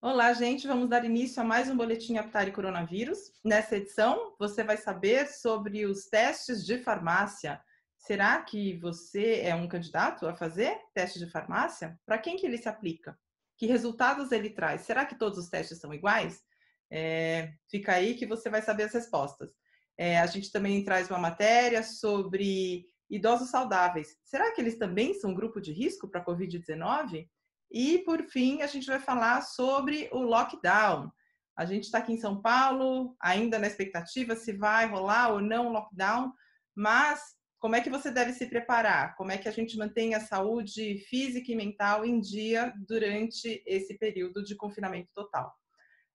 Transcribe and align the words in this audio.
Olá, 0.00 0.32
gente. 0.32 0.66
Vamos 0.66 0.88
dar 0.88 1.04
início 1.04 1.42
a 1.42 1.44
mais 1.44 1.68
um 1.68 1.76
boletim 1.76 2.18
Aptari 2.18 2.52
Coronavírus. 2.52 3.32
Nessa 3.44 3.76
edição, 3.76 4.36
você 4.38 4.62
vai 4.62 4.76
saber 4.76 5.26
sobre 5.26 5.86
os 5.86 6.04
testes 6.04 6.64
de 6.64 6.78
farmácia. 6.78 7.60
Será 7.96 8.40
que 8.42 8.78
você 8.78 9.40
é 9.40 9.54
um 9.54 9.66
candidato 9.66 10.26
a 10.28 10.34
fazer 10.36 10.78
teste 10.94 11.18
de 11.18 11.30
farmácia? 11.30 11.98
Para 12.06 12.18
quem 12.18 12.36
que 12.36 12.46
ele 12.46 12.58
se 12.58 12.68
aplica? 12.68 13.18
Que 13.56 13.66
resultados 13.66 14.30
ele 14.30 14.50
traz? 14.50 14.82
Será 14.82 15.04
que 15.04 15.18
todos 15.18 15.38
os 15.38 15.48
testes 15.48 15.78
são 15.78 15.92
iguais? 15.92 16.44
É, 16.90 17.52
fica 17.68 17.92
aí 17.92 18.14
que 18.14 18.26
você 18.26 18.48
vai 18.48 18.62
saber 18.62 18.84
as 18.84 18.94
respostas. 18.94 19.52
É, 19.98 20.18
a 20.20 20.26
gente 20.26 20.52
também 20.52 20.84
traz 20.84 21.10
uma 21.10 21.18
matéria 21.18 21.82
sobre 21.82 22.86
idosos 23.10 23.50
saudáveis. 23.50 24.16
Será 24.24 24.52
que 24.52 24.60
eles 24.60 24.78
também 24.78 25.14
são 25.14 25.34
grupo 25.34 25.60
de 25.60 25.72
risco 25.72 26.08
para 26.08 26.20
a 26.20 26.24
Covid-19? 26.24 27.28
E, 27.70 27.98
por 27.98 28.22
fim, 28.22 28.62
a 28.62 28.66
gente 28.66 28.86
vai 28.86 29.00
falar 29.00 29.42
sobre 29.42 30.08
o 30.12 30.20
lockdown. 30.20 31.10
A 31.56 31.64
gente 31.64 31.84
está 31.84 31.98
aqui 31.98 32.12
em 32.12 32.20
São 32.20 32.40
Paulo, 32.40 33.16
ainda 33.20 33.58
na 33.58 33.66
expectativa 33.66 34.36
se 34.36 34.52
vai 34.52 34.86
rolar 34.86 35.32
ou 35.32 35.40
não 35.40 35.66
o 35.66 35.72
lockdown, 35.72 36.32
mas 36.74 37.20
como 37.58 37.74
é 37.74 37.80
que 37.80 37.90
você 37.90 38.10
deve 38.10 38.32
se 38.32 38.46
preparar? 38.46 39.16
Como 39.16 39.32
é 39.32 39.36
que 39.36 39.48
a 39.48 39.52
gente 39.52 39.76
mantém 39.76 40.14
a 40.14 40.20
saúde 40.20 40.98
física 41.10 41.50
e 41.50 41.56
mental 41.56 42.04
em 42.04 42.20
dia 42.20 42.72
durante 42.86 43.60
esse 43.66 43.98
período 43.98 44.44
de 44.44 44.54
confinamento 44.54 45.08
total? 45.12 45.52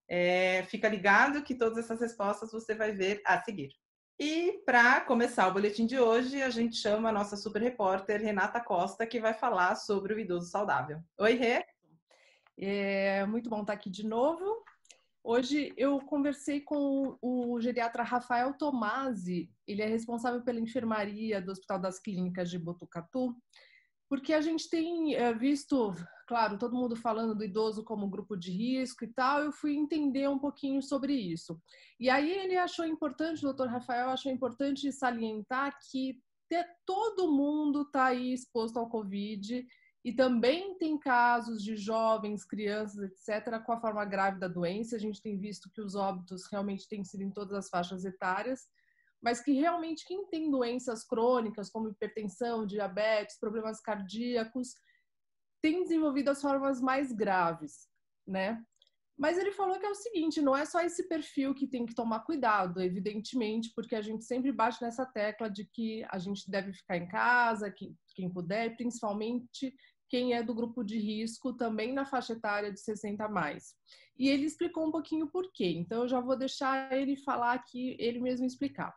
É, 0.10 0.64
fica 0.64 0.88
ligado 0.88 1.44
que 1.44 1.56
todas 1.56 1.78
essas 1.78 2.00
respostas 2.00 2.52
você 2.52 2.74
vai 2.74 2.94
ver 2.94 3.22
a 3.26 3.42
seguir. 3.44 3.72
E 4.20 4.62
para 4.66 5.02
começar 5.02 5.48
o 5.48 5.54
boletim 5.54 5.86
de 5.86 6.00
hoje, 6.00 6.42
a 6.42 6.50
gente 6.50 6.76
chama 6.76 7.10
a 7.10 7.12
nossa 7.12 7.36
super 7.36 7.62
repórter 7.62 8.22
Renata 8.22 8.60
Costa, 8.60 9.08
que 9.08 9.20
vai 9.20 9.34
falar 9.34 9.76
sobre 9.76 10.14
o 10.14 10.20
idoso 10.20 10.50
saudável. 10.50 11.02
Oi, 11.18 11.34
Rê. 11.34 11.66
É 12.58 13.26
muito 13.26 13.50
bom 13.50 13.62
estar 13.62 13.74
aqui 13.74 13.90
de 13.90 14.06
novo. 14.06 14.64
Hoje 15.24 15.74
eu 15.78 16.00
conversei 16.00 16.62
com 16.62 17.18
o 17.22 17.60
geriatra 17.60 18.04
Rafael 18.04 18.54
Tomasi, 18.54 19.50
ele 19.66 19.82
é 19.82 19.88
responsável 19.88 20.44
pela 20.44 20.60
enfermaria 20.60 21.42
do 21.42 21.52
Hospital 21.52 21.80
das 21.80 21.98
Clínicas 21.98 22.50
de 22.50 22.60
Botucatu, 22.60 23.34
porque 24.14 24.32
a 24.32 24.42
gente 24.42 24.70
tem 24.70 25.16
é, 25.16 25.34
visto, 25.34 25.92
claro, 26.28 26.60
todo 26.60 26.76
mundo 26.76 26.96
falando 26.96 27.34
do 27.34 27.44
idoso 27.44 27.84
como 27.84 28.08
grupo 28.08 28.38
de 28.38 28.52
risco 28.52 29.04
e 29.04 29.08
tal, 29.08 29.42
eu 29.42 29.52
fui 29.52 29.76
entender 29.76 30.30
um 30.30 30.38
pouquinho 30.38 30.84
sobre 30.84 31.16
isso. 31.16 31.60
E 32.00 32.12
aí 32.12 32.32
ele 32.32 32.56
achou 32.56 32.86
importante, 32.86 33.40
o 33.40 33.48
doutor 33.48 33.70
Rafael 33.70 34.10
achou 34.10 34.32
importante 34.32 34.92
salientar 34.92 35.76
que 35.90 36.22
todo 36.86 37.32
mundo 37.32 37.82
está 37.82 38.06
aí 38.06 38.32
exposto 38.34 38.78
ao 38.78 38.88
Covid 38.88 39.66
e 40.06 40.14
também 40.14 40.78
tem 40.78 40.96
casos 40.96 41.64
de 41.64 41.76
jovens, 41.76 42.46
crianças, 42.46 43.00
etc., 43.00 43.60
com 43.66 43.72
a 43.72 43.82
forma 43.82 44.06
grave 44.06 44.40
da 44.40 44.48
doença. 44.48 44.96
A 44.96 45.00
gente 45.00 45.24
tem 45.24 45.40
visto 45.40 45.72
que 45.74 45.82
os 45.82 45.96
óbitos 45.96 46.44
realmente 46.52 46.88
têm 46.88 47.04
sido 47.04 47.24
em 47.24 47.32
todas 47.32 47.56
as 47.56 47.68
faixas 47.68 48.06
etárias 48.06 48.68
mas 49.24 49.42
que 49.42 49.54
realmente 49.54 50.06
quem 50.06 50.28
tem 50.28 50.52
doenças 50.52 51.06
crônicas, 51.06 51.70
como 51.70 51.88
hipertensão, 51.88 52.66
diabetes, 52.66 53.40
problemas 53.40 53.80
cardíacos, 53.80 54.74
tem 55.62 55.82
desenvolvido 55.82 56.30
as 56.30 56.42
formas 56.42 56.82
mais 56.82 57.14
graves, 57.14 57.88
né? 58.28 58.62
Mas 59.18 59.38
ele 59.38 59.54
falou 59.54 59.80
que 59.80 59.86
é 59.86 59.90
o 59.90 59.96
seguinte, 59.96 60.42
não 60.42 60.58
é 60.58 60.66
só 60.66 60.82
esse 60.82 61.08
perfil 61.08 61.54
que 61.54 61.68
tem 61.68 61.86
que 61.86 61.96
tomar 61.96 62.26
cuidado, 62.26 62.82
evidentemente, 62.82 63.72
porque 63.74 63.96
a 63.96 64.02
gente 64.02 64.26
sempre 64.26 64.52
bate 64.52 64.82
nessa 64.82 65.06
tecla 65.06 65.50
de 65.50 65.66
que 65.72 66.04
a 66.10 66.18
gente 66.18 66.50
deve 66.50 66.74
ficar 66.74 66.98
em 66.98 67.08
casa, 67.08 67.72
quem, 67.72 67.96
quem 68.16 68.30
puder, 68.30 68.76
principalmente 68.76 69.74
quem 70.10 70.34
é 70.34 70.44
do 70.44 70.54
grupo 70.54 70.84
de 70.84 70.98
risco, 70.98 71.54
também 71.54 71.94
na 71.94 72.06
faixa 72.06 72.34
etária 72.34 72.72
de 72.74 72.80
60 72.82 73.24
a 73.24 73.30
mais. 73.30 73.74
E 74.18 74.28
ele 74.28 74.46
explicou 74.46 74.86
um 74.86 74.92
pouquinho 74.92 75.28
por 75.28 75.50
quê. 75.54 75.68
Então 75.78 76.02
eu 76.02 76.08
já 76.10 76.20
vou 76.20 76.38
deixar 76.38 76.92
ele 76.92 77.16
falar 77.16 77.54
aqui, 77.54 77.96
ele 78.00 78.20
mesmo 78.20 78.46
explicar 78.46 78.94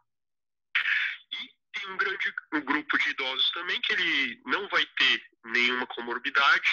um 1.89 1.97
grande 1.97 2.35
um 2.55 2.61
grupo 2.61 2.99
de 2.99 3.11
idosos 3.11 3.51
também 3.53 3.81
que 3.81 3.93
ele 3.93 4.41
não 4.47 4.69
vai 4.69 4.85
ter 4.85 5.23
nenhuma 5.45 5.87
comorbidade 5.87 6.69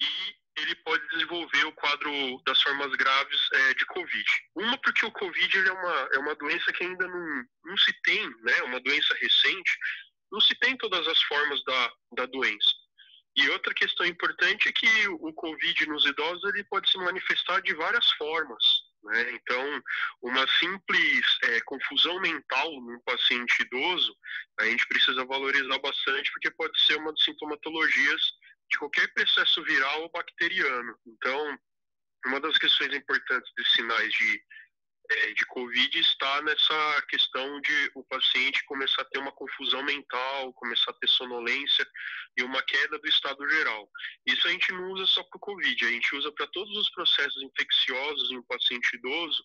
e 0.00 0.40
ele 0.60 0.74
pode 0.76 1.06
desenvolver 1.08 1.64
o 1.64 1.72
quadro 1.72 2.42
das 2.44 2.60
formas 2.62 2.90
graves 2.96 3.40
é, 3.52 3.74
de 3.74 3.86
Covid. 3.86 4.24
Uma 4.56 4.76
porque 4.78 5.06
o 5.06 5.12
Covid 5.12 5.58
é, 5.58 5.72
uma, 5.72 6.08
é 6.12 6.18
uma 6.18 6.34
doença 6.34 6.72
que 6.72 6.84
ainda 6.84 7.06
não, 7.06 7.44
não 7.64 7.76
se 7.76 7.92
tem, 8.02 8.28
né, 8.42 8.62
uma 8.64 8.80
doença 8.80 9.14
recente, 9.14 9.78
não 10.30 10.40
se 10.40 10.54
tem 10.56 10.76
todas 10.76 11.06
as 11.06 11.22
formas 11.22 11.62
da, 11.64 11.92
da 12.16 12.26
doença. 12.26 12.68
E 13.36 13.48
outra 13.50 13.72
questão 13.72 14.04
importante 14.04 14.68
é 14.68 14.72
que 14.72 15.08
o 15.08 15.32
Covid 15.32 15.86
nos 15.86 16.04
idosos 16.04 16.44
ele 16.52 16.64
pode 16.64 16.90
se 16.90 16.98
manifestar 16.98 17.62
de 17.62 17.74
várias 17.74 18.10
formas. 18.12 18.64
Né? 19.04 19.32
Então, 19.32 19.82
uma 20.22 20.46
simples 20.58 21.26
é, 21.44 21.60
confusão 21.62 22.20
mental 22.20 22.70
num 22.80 23.00
paciente 23.00 23.62
idoso, 23.62 24.14
a 24.58 24.64
gente 24.66 24.86
precisa 24.86 25.24
valorizar 25.24 25.78
bastante, 25.78 26.30
porque 26.32 26.50
pode 26.50 26.78
ser 26.84 26.96
uma 26.96 27.12
das 27.12 27.24
sintomatologias 27.24 28.22
de 28.70 28.78
qualquer 28.78 29.12
processo 29.12 29.62
viral 29.64 30.02
ou 30.02 30.10
bacteriano. 30.10 30.96
Então, 31.06 31.58
uma 32.26 32.40
das 32.40 32.56
questões 32.58 32.94
importantes 32.94 33.50
de 33.56 33.68
sinais 33.70 34.12
de 34.12 34.42
é, 35.10 35.32
de 35.32 35.44
Covid 35.46 35.98
está 35.98 36.40
nessa 36.42 37.02
questão 37.08 37.60
de 37.60 37.90
o 37.94 38.04
paciente 38.04 38.64
começar 38.64 39.02
a 39.02 39.04
ter 39.06 39.18
uma 39.18 39.32
confusão 39.32 39.82
mental, 39.82 40.52
começar 40.54 40.92
a 40.92 40.94
ter 40.94 41.08
sonolência 41.08 41.86
e 42.36 42.42
uma 42.44 42.62
queda 42.62 42.98
do 42.98 43.08
estado 43.08 43.48
geral. 43.48 43.90
Isso 44.26 44.46
a 44.46 44.50
gente 44.52 44.72
não 44.72 44.92
usa 44.92 45.06
só 45.06 45.22
para 45.24 45.36
o 45.36 45.40
Covid, 45.40 45.84
a 45.84 45.90
gente 45.90 46.14
usa 46.14 46.30
para 46.32 46.46
todos 46.48 46.76
os 46.76 46.90
processos 46.90 47.42
infecciosos 47.42 48.30
em 48.30 48.38
um 48.38 48.44
paciente 48.44 48.94
idoso. 48.94 49.44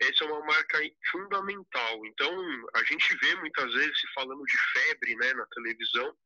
Essa 0.00 0.24
é 0.24 0.28
uma 0.28 0.46
marca 0.46 0.78
fundamental. 1.10 2.06
Então, 2.06 2.32
a 2.76 2.84
gente 2.84 3.14
vê 3.16 3.34
muitas 3.36 3.72
vezes 3.74 4.00
se 4.00 4.06
falando 4.14 4.42
de 4.44 4.58
febre 4.72 5.16
né, 5.16 5.34
na 5.34 5.46
televisão, 5.46 6.16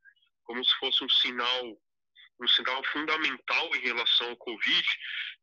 como 0.44 0.62
se 0.62 0.74
fosse 0.76 1.02
um 1.02 1.08
sinal 1.08 1.80
um 2.40 2.48
sinal 2.48 2.82
fundamental 2.92 3.76
em 3.76 3.80
relação 3.80 4.30
ao 4.30 4.36
Covid, 4.36 4.88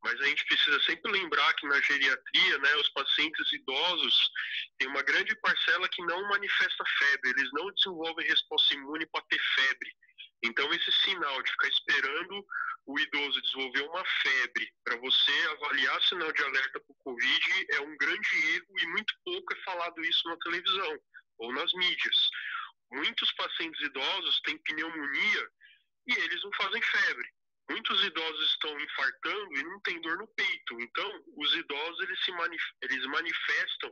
mas 0.03 0.19
a 0.19 0.25
gente 0.25 0.45
precisa 0.45 0.79
sempre 0.83 1.11
lembrar 1.11 1.53
que 1.53 1.67
na 1.67 1.79
geriatria, 1.81 2.57
né, 2.59 2.75
os 2.75 2.89
pacientes 2.89 3.53
idosos 3.53 4.31
têm 4.77 4.89
uma 4.89 5.01
grande 5.03 5.35
parcela 5.41 5.87
que 5.89 6.01
não 6.03 6.27
manifesta 6.29 6.83
febre, 6.99 7.29
eles 7.31 7.49
não 7.53 7.71
desenvolvem 7.71 8.27
resposta 8.27 8.73
imune 8.73 9.05
para 9.07 9.23
ter 9.29 9.39
febre. 9.55 9.91
Então, 10.43 10.73
esse 10.73 10.91
sinal 11.03 11.41
de 11.43 11.51
ficar 11.51 11.67
esperando 11.67 12.45
o 12.87 12.99
idoso 12.99 13.41
desenvolver 13.41 13.83
uma 13.83 14.03
febre 14.23 14.73
para 14.83 14.97
você 14.97 15.31
avaliar 15.51 16.01
sinal 16.03 16.31
de 16.31 16.43
alerta 16.43 16.79
para 16.79 16.91
o 16.91 17.03
Covid 17.03 17.65
é 17.73 17.81
um 17.81 17.95
grande 17.97 18.53
erro 18.55 18.79
e 18.79 18.87
muito 18.87 19.13
pouco 19.23 19.53
é 19.53 19.55
falado 19.63 20.03
isso 20.03 20.27
na 20.27 20.37
televisão 20.37 20.99
ou 21.37 21.53
nas 21.53 21.71
mídias. 21.73 22.17
Muitos 22.91 23.31
pacientes 23.33 23.81
idosos 23.81 24.41
têm 24.41 24.57
pneumonia 24.57 25.49
e 26.11 26.23
eles 26.23 26.43
não 26.43 26.51
fazem 26.53 26.81
febre. 26.81 27.27
Muitos 27.69 28.03
idosos 28.03 28.51
estão 28.51 28.79
infartando 28.79 29.57
e 29.57 29.63
não 29.63 29.79
têm 29.81 30.01
dor 30.01 30.17
no 30.17 30.27
peito. 30.27 30.81
Então, 30.81 31.23
os 31.37 31.53
idosos 31.55 31.99
eles 32.01 32.23
se 32.25 32.31
manif 32.31 32.63
eles 32.81 33.05
manifestam 33.05 33.91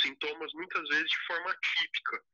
sintomas 0.00 0.52
muitas 0.54 0.88
vezes 0.88 1.08
de 1.08 1.26
forma 1.26 1.56
típica. 1.78 2.24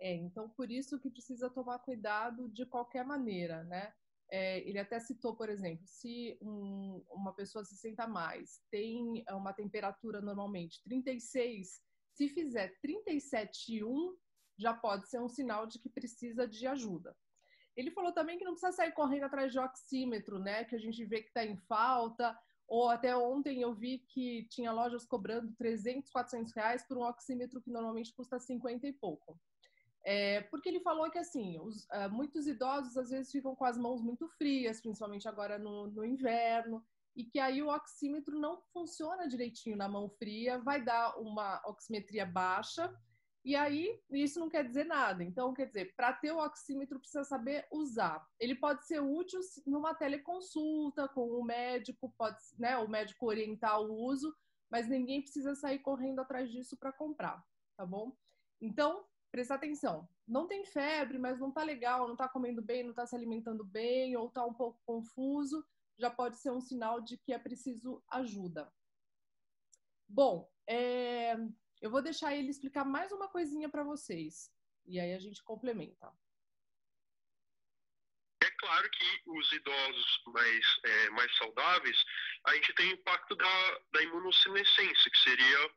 É, 0.00 0.14
então 0.14 0.48
por 0.50 0.70
isso 0.70 0.98
que 0.98 1.10
precisa 1.10 1.50
tomar 1.50 1.78
cuidado 1.80 2.48
de 2.48 2.64
qualquer 2.66 3.04
maneira, 3.04 3.62
né? 3.64 3.92
É, 4.32 4.60
ele 4.60 4.78
até 4.78 4.98
citou, 5.00 5.36
por 5.36 5.48
exemplo, 5.48 5.84
se 5.86 6.38
um, 6.40 7.04
uma 7.10 7.34
pessoa 7.34 7.64
se 7.64 7.76
senta 7.76 8.06
mais, 8.06 8.62
tem 8.70 9.24
uma 9.30 9.52
temperatura 9.52 10.20
normalmente 10.20 10.80
36, 10.84 11.82
se 12.14 12.28
fizer 12.28 12.72
37,1, 12.84 14.16
já 14.56 14.72
pode 14.72 15.08
ser 15.08 15.20
um 15.20 15.28
sinal 15.28 15.66
de 15.66 15.78
que 15.78 15.88
precisa 15.88 16.46
de 16.46 16.66
ajuda. 16.66 17.16
Ele 17.76 17.90
falou 17.90 18.12
também 18.12 18.38
que 18.38 18.44
não 18.44 18.52
precisa 18.52 18.72
sair 18.72 18.92
correndo 18.92 19.24
atrás 19.24 19.52
de 19.52 19.58
oxímetro, 19.58 20.38
né? 20.38 20.64
Que 20.64 20.76
a 20.76 20.78
gente 20.78 21.04
vê 21.04 21.22
que 21.22 21.28
está 21.28 21.44
em 21.44 21.56
falta. 21.56 22.38
Ou 22.66 22.88
até 22.88 23.16
ontem 23.16 23.62
eu 23.62 23.74
vi 23.74 23.98
que 23.98 24.46
tinha 24.48 24.70
lojas 24.70 25.04
cobrando 25.04 25.52
300, 25.56 26.10
400 26.10 26.52
reais 26.52 26.86
por 26.86 26.96
um 26.96 27.02
oxímetro 27.02 27.60
que 27.60 27.70
normalmente 27.70 28.14
custa 28.14 28.38
50 28.38 28.86
e 28.86 28.92
pouco. 28.92 29.38
É, 30.04 30.42
porque 30.42 30.68
ele 30.68 30.80
falou 30.80 31.10
que, 31.10 31.18
assim, 31.18 31.58
os, 31.60 31.84
uh, 31.86 32.10
muitos 32.10 32.46
idosos 32.46 32.96
às 32.96 33.10
vezes 33.10 33.30
ficam 33.30 33.54
com 33.54 33.64
as 33.64 33.76
mãos 33.76 34.00
muito 34.00 34.28
frias, 34.28 34.80
principalmente 34.80 35.28
agora 35.28 35.58
no, 35.58 35.88
no 35.88 36.04
inverno, 36.04 36.82
e 37.14 37.24
que 37.24 37.38
aí 37.38 37.62
o 37.62 37.68
oxímetro 37.68 38.38
não 38.38 38.62
funciona 38.72 39.28
direitinho 39.28 39.76
na 39.76 39.88
mão 39.88 40.08
fria, 40.08 40.58
vai 40.58 40.82
dar 40.82 41.18
uma 41.18 41.60
oximetria 41.66 42.24
baixa, 42.24 42.94
e 43.42 43.56
aí, 43.56 43.98
isso 44.10 44.38
não 44.38 44.48
quer 44.50 44.64
dizer 44.64 44.84
nada. 44.84 45.24
Então, 45.24 45.54
quer 45.54 45.66
dizer, 45.66 45.94
para 45.96 46.12
ter 46.12 46.30
o 46.30 46.38
oxímetro, 46.38 46.98
precisa 47.00 47.24
saber 47.24 47.66
usar. 47.72 48.26
Ele 48.38 48.54
pode 48.54 48.86
ser 48.86 49.00
útil 49.00 49.40
numa 49.66 49.94
teleconsulta 49.94 51.08
com 51.08 51.26
o 51.26 51.44
médico, 51.44 52.12
pode, 52.18 52.38
né, 52.58 52.76
o 52.76 52.88
médico 52.88 53.26
orientar 53.26 53.80
o 53.80 53.94
uso, 53.94 54.34
mas 54.70 54.88
ninguém 54.88 55.22
precisa 55.22 55.54
sair 55.54 55.78
correndo 55.78 56.20
atrás 56.20 56.50
disso 56.50 56.76
para 56.76 56.92
comprar, 56.92 57.42
tá 57.76 57.86
bom? 57.86 58.14
Então, 58.60 59.06
prestar 59.30 59.54
atenção. 59.54 60.08
Não 60.28 60.46
tem 60.46 60.64
febre, 60.64 61.18
mas 61.18 61.40
não 61.40 61.50
tá 61.50 61.62
legal, 61.62 62.06
não 62.06 62.16
tá 62.16 62.28
comendo 62.28 62.60
bem, 62.60 62.84
não 62.84 62.92
tá 62.92 63.06
se 63.06 63.16
alimentando 63.16 63.64
bem, 63.64 64.16
ou 64.16 64.30
tá 64.30 64.44
um 64.44 64.54
pouco 64.54 64.78
confuso, 64.84 65.64
já 65.98 66.10
pode 66.10 66.36
ser 66.36 66.50
um 66.50 66.60
sinal 66.60 67.00
de 67.00 67.16
que 67.16 67.32
é 67.32 67.38
preciso 67.38 68.02
ajuda. 68.10 68.70
Bom, 70.08 70.48
é... 70.68 71.36
eu 71.80 71.90
vou 71.90 72.02
deixar 72.02 72.34
ele 72.34 72.50
explicar 72.50 72.84
mais 72.84 73.10
uma 73.12 73.28
coisinha 73.28 73.68
para 73.68 73.82
vocês. 73.82 74.50
E 74.86 74.98
aí 75.00 75.14
a 75.14 75.18
gente 75.18 75.42
complementa. 75.42 76.12
É 78.42 78.50
claro 78.52 78.90
que 78.90 79.22
os 79.26 79.52
idosos 79.52 80.22
mais, 80.26 80.80
é, 80.84 81.10
mais 81.10 81.36
saudáveis, 81.36 82.04
a 82.46 82.54
gente 82.54 82.72
tem 82.74 82.90
o 82.90 82.94
impacto 82.94 83.36
da, 83.36 83.78
da 83.92 84.02
imunossenescência, 84.02 85.10
que 85.10 85.18
seria 85.18 85.74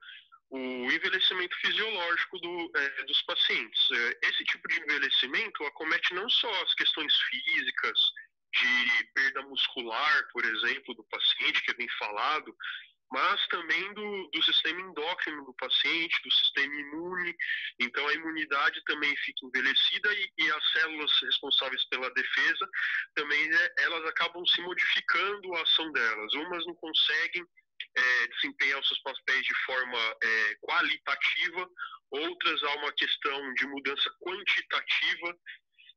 o 0.50 0.92
envelhecimento 0.92 1.56
fisiológico 1.58 2.40
do, 2.40 2.72
é, 2.78 3.04
dos 3.04 3.22
pacientes. 3.24 3.92
É, 3.92 4.28
esse 4.28 4.44
tipo 4.46 4.68
de 4.68 4.80
envelhecimento 4.82 5.64
acomete 5.66 6.14
não 6.14 6.30
só 6.30 6.64
as 6.64 6.74
questões 6.76 7.14
físicas, 7.30 8.00
de 8.54 9.04
perda 9.16 9.42
muscular, 9.44 10.28
por 10.32 10.46
exemplo, 10.46 10.94
do 10.94 11.04
paciente, 11.06 11.62
que 11.64 11.72
é 11.72 11.74
bem 11.74 11.90
falado, 11.98 12.56
mas 13.14 13.48
também 13.48 13.94
do, 13.94 14.30
do 14.34 14.44
sistema 14.44 14.82
endócrino 14.82 15.46
do 15.46 15.54
paciente, 15.54 16.24
do 16.24 16.32
sistema 16.32 16.74
imune. 16.74 17.36
Então, 17.80 18.08
a 18.08 18.14
imunidade 18.14 18.84
também 18.86 19.16
fica 19.18 19.46
envelhecida 19.46 20.12
e, 20.14 20.34
e 20.40 20.52
as 20.52 20.72
células 20.72 21.12
responsáveis 21.22 21.88
pela 21.90 22.12
defesa 22.12 22.68
também 23.14 23.48
né, 23.50 23.70
elas 23.80 24.04
acabam 24.10 24.44
se 24.48 24.60
modificando 24.62 25.54
a 25.54 25.62
ação 25.62 25.92
delas. 25.92 26.34
Umas 26.34 26.66
não 26.66 26.74
conseguem 26.74 27.46
é, 27.96 28.28
desempenhar 28.30 28.80
os 28.80 28.88
seus 28.88 29.02
papéis 29.04 29.44
de 29.44 29.56
forma 29.64 30.00
é, 30.24 30.56
qualitativa, 30.62 31.70
outras 32.10 32.64
há 32.64 32.76
uma 32.78 32.92
questão 32.94 33.54
de 33.54 33.68
mudança 33.68 34.10
quantitativa 34.26 35.38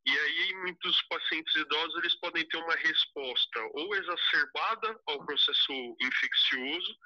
e 0.06 0.16
aí, 0.16 0.35
muitos 0.62 1.02
pacientes 1.08 1.54
idosos 1.54 1.96
eles 1.96 2.14
podem 2.20 2.46
ter 2.48 2.56
uma 2.58 2.74
resposta 2.74 3.60
ou 3.74 3.94
exacerbada 3.94 5.00
ao 5.06 5.24
processo 5.24 5.96
infeccioso, 6.00 6.96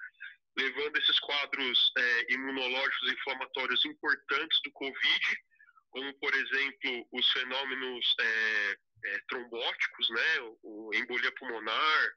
levando 0.57 0.97
esses 0.97 1.19
quadros 1.21 1.93
é, 1.97 2.33
imunológicos 2.35 3.13
inflamatórios 3.13 3.85
importantes 3.85 4.61
do 4.65 4.73
COVID, 4.73 5.39
como, 5.91 6.13
por 6.21 6.35
exemplo, 6.35 7.09
os 7.13 7.29
fenômenos 7.33 8.15
é, 8.21 8.77
é, 9.05 9.19
trombóticos, 9.29 10.11
né, 10.11 10.41
o, 10.63 10.91
embolia 10.95 11.33
pulmonar, 11.33 12.11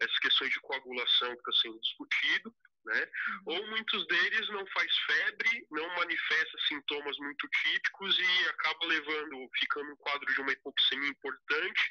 essas 0.00 0.18
questões 0.18 0.50
de 0.50 0.60
coagulação 0.60 1.30
que 1.30 1.50
está 1.50 1.62
sendo 1.62 1.80
discutido, 1.80 2.54
né? 2.88 3.00
Uhum. 3.46 3.54
Ou 3.54 3.66
muitos 3.68 4.06
deles 4.06 4.48
não 4.48 4.66
faz 4.68 4.90
febre, 5.06 5.66
não 5.70 5.86
manifesta 5.96 6.58
sintomas 6.66 7.16
muito 7.18 7.48
típicos 7.48 8.18
e 8.18 8.48
acaba 8.48 8.86
levando, 8.86 9.48
ficando 9.60 9.92
um 9.92 9.96
quadro 9.96 10.34
de 10.34 10.40
uma 10.40 10.52
hipoxemia 10.52 11.10
importante 11.10 11.90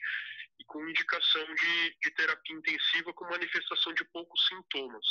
e 0.60 0.66
com 0.66 0.90
indicação 0.90 1.46
de, 1.54 1.98
de 2.02 2.12
terapia 2.16 2.56
intensiva 2.56 3.14
com 3.14 3.30
manifestação 3.30 3.94
de 3.94 4.04
poucos 4.06 4.48
sintomas. 4.48 5.06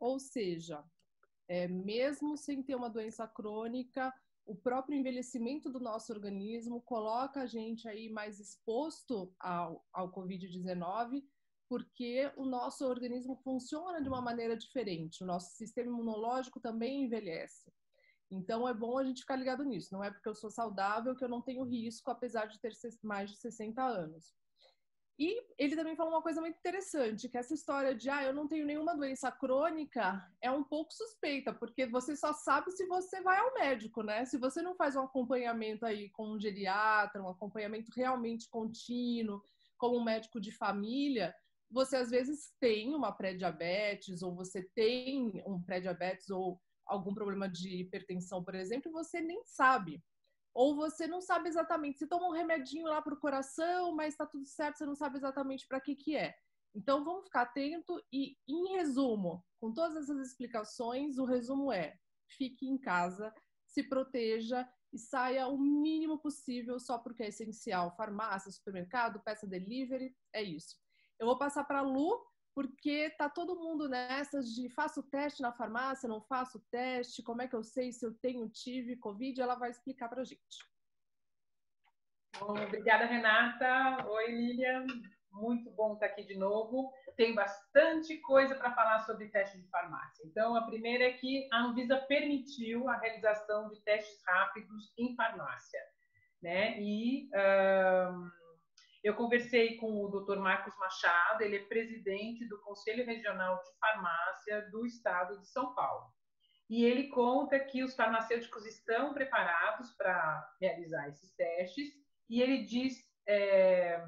Ou 0.00 0.18
seja, 0.18 0.82
é, 1.48 1.68
mesmo 1.68 2.36
sem 2.36 2.62
ter 2.62 2.74
uma 2.74 2.90
doença 2.90 3.28
crônica, 3.28 4.12
o 4.46 4.54
próprio 4.54 4.96
envelhecimento 4.96 5.70
do 5.70 5.80
nosso 5.80 6.12
organismo 6.12 6.80
coloca 6.82 7.42
a 7.42 7.46
gente 7.46 7.88
aí 7.88 8.08
mais 8.08 8.38
exposto 8.40 9.34
ao, 9.40 9.84
ao 9.92 10.10
Covid-19 10.12 11.22
porque 11.68 12.30
o 12.36 12.44
nosso 12.44 12.86
organismo 12.86 13.36
funciona 13.36 14.00
de 14.00 14.08
uma 14.08 14.20
maneira 14.20 14.56
diferente, 14.56 15.22
o 15.22 15.26
nosso 15.26 15.56
sistema 15.56 15.90
imunológico 15.90 16.60
também 16.60 17.04
envelhece. 17.04 17.72
Então 18.30 18.68
é 18.68 18.74
bom 18.74 18.98
a 18.98 19.04
gente 19.04 19.20
ficar 19.20 19.36
ligado 19.36 19.64
nisso. 19.64 19.92
Não 19.92 20.02
é 20.02 20.10
porque 20.10 20.28
eu 20.28 20.34
sou 20.34 20.50
saudável 20.50 21.14
que 21.14 21.24
eu 21.24 21.28
não 21.28 21.42
tenho 21.42 21.64
risco, 21.64 22.10
apesar 22.10 22.46
de 22.46 22.60
ter 22.60 22.72
mais 23.02 23.30
de 23.30 23.36
60 23.36 23.82
anos. 23.82 24.34
E 25.18 25.42
ele 25.56 25.74
também 25.74 25.96
falou 25.96 26.12
uma 26.12 26.22
coisa 26.22 26.42
muito 26.42 26.58
interessante, 26.58 27.28
que 27.28 27.38
essa 27.38 27.54
história 27.54 27.94
de 27.94 28.10
ah, 28.10 28.22
eu 28.22 28.34
não 28.34 28.46
tenho 28.46 28.66
nenhuma 28.66 28.94
doença 28.94 29.32
crônica 29.32 30.22
é 30.42 30.50
um 30.50 30.62
pouco 30.62 30.92
suspeita, 30.92 31.54
porque 31.54 31.86
você 31.86 32.14
só 32.14 32.34
sabe 32.34 32.70
se 32.72 32.86
você 32.86 33.22
vai 33.22 33.38
ao 33.38 33.54
médico, 33.54 34.02
né? 34.02 34.26
Se 34.26 34.36
você 34.36 34.60
não 34.60 34.76
faz 34.76 34.94
um 34.94 35.04
acompanhamento 35.04 35.86
aí 35.86 36.10
com 36.10 36.32
um 36.32 36.40
geriatra, 36.40 37.22
um 37.22 37.30
acompanhamento 37.30 37.90
realmente 37.96 38.46
contínuo, 38.50 39.40
como 39.78 39.96
um 39.96 40.04
médico 40.04 40.38
de 40.38 40.52
família, 40.52 41.34
você 41.70 41.96
às 41.96 42.10
vezes 42.10 42.52
tem 42.60 42.94
uma 42.94 43.12
pré-diabetes 43.12 44.22
ou 44.22 44.34
você 44.34 44.62
tem 44.74 45.42
um 45.46 45.62
pré-diabetes 45.62 46.30
ou 46.30 46.60
algum 46.86 47.12
problema 47.12 47.48
de 47.48 47.80
hipertensão, 47.80 48.44
por 48.44 48.54
exemplo, 48.54 48.88
e 48.88 48.92
você 48.92 49.20
nem 49.20 49.42
sabe. 49.44 50.02
Ou 50.54 50.74
você 50.74 51.06
não 51.06 51.20
sabe 51.20 51.48
exatamente, 51.48 51.98
você 51.98 52.06
toma 52.06 52.28
um 52.28 52.32
remedinho 52.32 52.86
lá 52.86 53.02
para 53.02 53.12
o 53.12 53.20
coração, 53.20 53.94
mas 53.94 54.14
está 54.14 54.24
tudo 54.24 54.46
certo, 54.46 54.78
você 54.78 54.86
não 54.86 54.94
sabe 54.94 55.18
exatamente 55.18 55.66
para 55.68 55.80
que 55.80 55.94
que 55.94 56.16
é. 56.16 56.34
Então 56.74 57.04
vamos 57.04 57.24
ficar 57.24 57.42
atento 57.42 58.00
e, 58.12 58.36
em 58.48 58.76
resumo, 58.76 59.44
com 59.60 59.72
todas 59.72 59.96
essas 59.96 60.28
explicações, 60.28 61.18
o 61.18 61.24
resumo 61.24 61.72
é: 61.72 61.98
fique 62.36 62.66
em 62.66 62.78
casa, 62.78 63.32
se 63.66 63.82
proteja 63.82 64.66
e 64.92 64.98
saia 64.98 65.48
o 65.48 65.58
mínimo 65.58 66.18
possível 66.18 66.78
só 66.78 66.98
porque 66.98 67.22
é 67.22 67.28
essencial. 67.28 67.94
Farmácia, 67.96 68.50
supermercado, 68.50 69.22
peça 69.22 69.46
delivery, 69.46 70.14
é 70.32 70.42
isso. 70.42 70.76
Eu 71.18 71.26
vou 71.26 71.38
passar 71.38 71.64
para 71.64 71.78
a 71.78 71.82
Lu, 71.82 72.24
porque 72.54 73.10
tá 73.18 73.28
todo 73.28 73.58
mundo 73.58 73.88
nessas 73.88 74.46
de 74.54 74.68
faço 74.70 75.02
teste 75.02 75.42
na 75.42 75.52
farmácia, 75.52 76.08
não 76.08 76.22
faço 76.22 76.58
teste, 76.70 77.22
como 77.22 77.42
é 77.42 77.48
que 77.48 77.54
eu 77.54 77.62
sei 77.62 77.92
se 77.92 78.04
eu 78.04 78.14
tenho, 78.14 78.48
tive 78.48 78.96
Covid? 78.96 79.40
Ela 79.40 79.54
vai 79.54 79.70
explicar 79.70 80.08
para 80.08 80.22
a 80.22 80.24
gente. 80.24 80.40
Bom, 82.38 82.52
obrigada, 82.52 83.06
Renata. 83.06 84.06
Oi, 84.08 84.30
Lilian. 84.30 84.86
Muito 85.32 85.70
bom 85.70 85.94
estar 85.94 86.06
aqui 86.06 86.22
de 86.22 86.36
novo. 86.36 86.90
Tem 87.14 87.34
bastante 87.34 88.16
coisa 88.18 88.54
para 88.54 88.74
falar 88.74 89.00
sobre 89.00 89.28
teste 89.28 89.58
de 89.58 89.68
farmácia. 89.68 90.24
Então, 90.26 90.56
a 90.56 90.62
primeira 90.62 91.04
é 91.04 91.12
que 91.12 91.48
a 91.52 91.62
Anvisa 91.62 91.96
permitiu 92.08 92.88
a 92.88 92.96
realização 92.96 93.68
de 93.68 93.80
testes 93.82 94.22
rápidos 94.26 94.94
em 94.96 95.14
farmácia. 95.14 95.80
Né? 96.42 96.80
E. 96.80 97.28
Um 97.34 98.45
eu 99.06 99.14
conversei 99.14 99.76
com 99.76 100.02
o 100.02 100.08
Dr. 100.08 100.38
Marcos 100.38 100.76
Machado, 100.78 101.42
ele 101.42 101.56
é 101.56 101.64
presidente 101.64 102.44
do 102.48 102.60
Conselho 102.62 103.06
Regional 103.06 103.62
de 103.62 103.70
Farmácia 103.78 104.68
do 104.72 104.84
Estado 104.84 105.38
de 105.38 105.46
São 105.46 105.72
Paulo. 105.76 106.06
E 106.68 106.84
ele 106.84 107.06
conta 107.10 107.56
que 107.60 107.84
os 107.84 107.94
farmacêuticos 107.94 108.66
estão 108.66 109.14
preparados 109.14 109.92
para 109.92 110.44
realizar 110.60 111.08
esses 111.08 111.32
testes 111.36 111.88
e 112.28 112.42
ele 112.42 112.64
diz 112.64 112.96
é, 113.28 114.04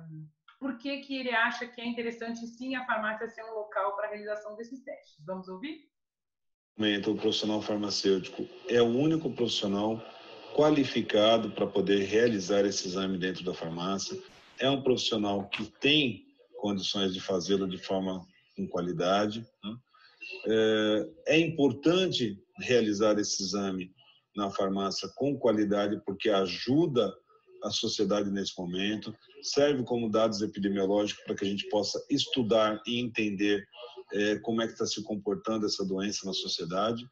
por 0.58 0.76
que, 0.78 0.98
que 0.98 1.16
ele 1.16 1.30
acha 1.30 1.68
que 1.68 1.80
é 1.80 1.86
interessante 1.86 2.44
sim 2.48 2.74
a 2.74 2.84
farmácia 2.84 3.28
ser 3.28 3.44
um 3.44 3.54
local 3.54 3.94
para 3.94 4.08
a 4.08 4.10
realização 4.10 4.56
desses 4.56 4.82
testes. 4.82 5.24
Vamos 5.24 5.46
ouvir? 5.46 5.88
O 6.76 7.14
profissional 7.14 7.62
farmacêutico 7.62 8.48
é 8.68 8.82
o 8.82 8.86
único 8.86 9.32
profissional 9.32 10.02
qualificado 10.56 11.52
para 11.52 11.68
poder 11.68 12.04
realizar 12.04 12.64
esse 12.64 12.88
exame 12.88 13.16
dentro 13.16 13.44
da 13.44 13.54
farmácia 13.54 14.20
é 14.60 14.68
um 14.70 14.82
profissional 14.82 15.48
que 15.48 15.64
tem 15.80 16.24
condições 16.60 17.14
de 17.14 17.20
fazê-lo 17.20 17.68
de 17.68 17.78
forma 17.78 18.26
com 18.56 18.66
qualidade. 18.68 19.46
Né? 19.64 19.76
É, 20.46 21.34
é 21.34 21.40
importante 21.40 22.38
realizar 22.58 23.18
esse 23.18 23.42
exame 23.42 23.92
na 24.36 24.50
farmácia 24.50 25.08
com 25.16 25.38
qualidade, 25.38 26.00
porque 26.04 26.30
ajuda 26.30 27.12
a 27.62 27.70
sociedade 27.70 28.30
nesse 28.30 28.52
momento, 28.56 29.14
serve 29.42 29.82
como 29.82 30.10
dados 30.10 30.42
epidemiológicos 30.42 31.24
para 31.24 31.34
que 31.34 31.44
a 31.44 31.48
gente 31.48 31.68
possa 31.68 32.04
estudar 32.08 32.80
e 32.86 33.00
entender 33.00 33.66
é, 34.12 34.36
como 34.38 34.62
é 34.62 34.66
que 34.66 34.72
está 34.72 34.86
se 34.86 35.02
comportando 35.02 35.66
essa 35.66 35.84
doença 35.84 36.24
na 36.24 36.32
sociedade 36.32 37.04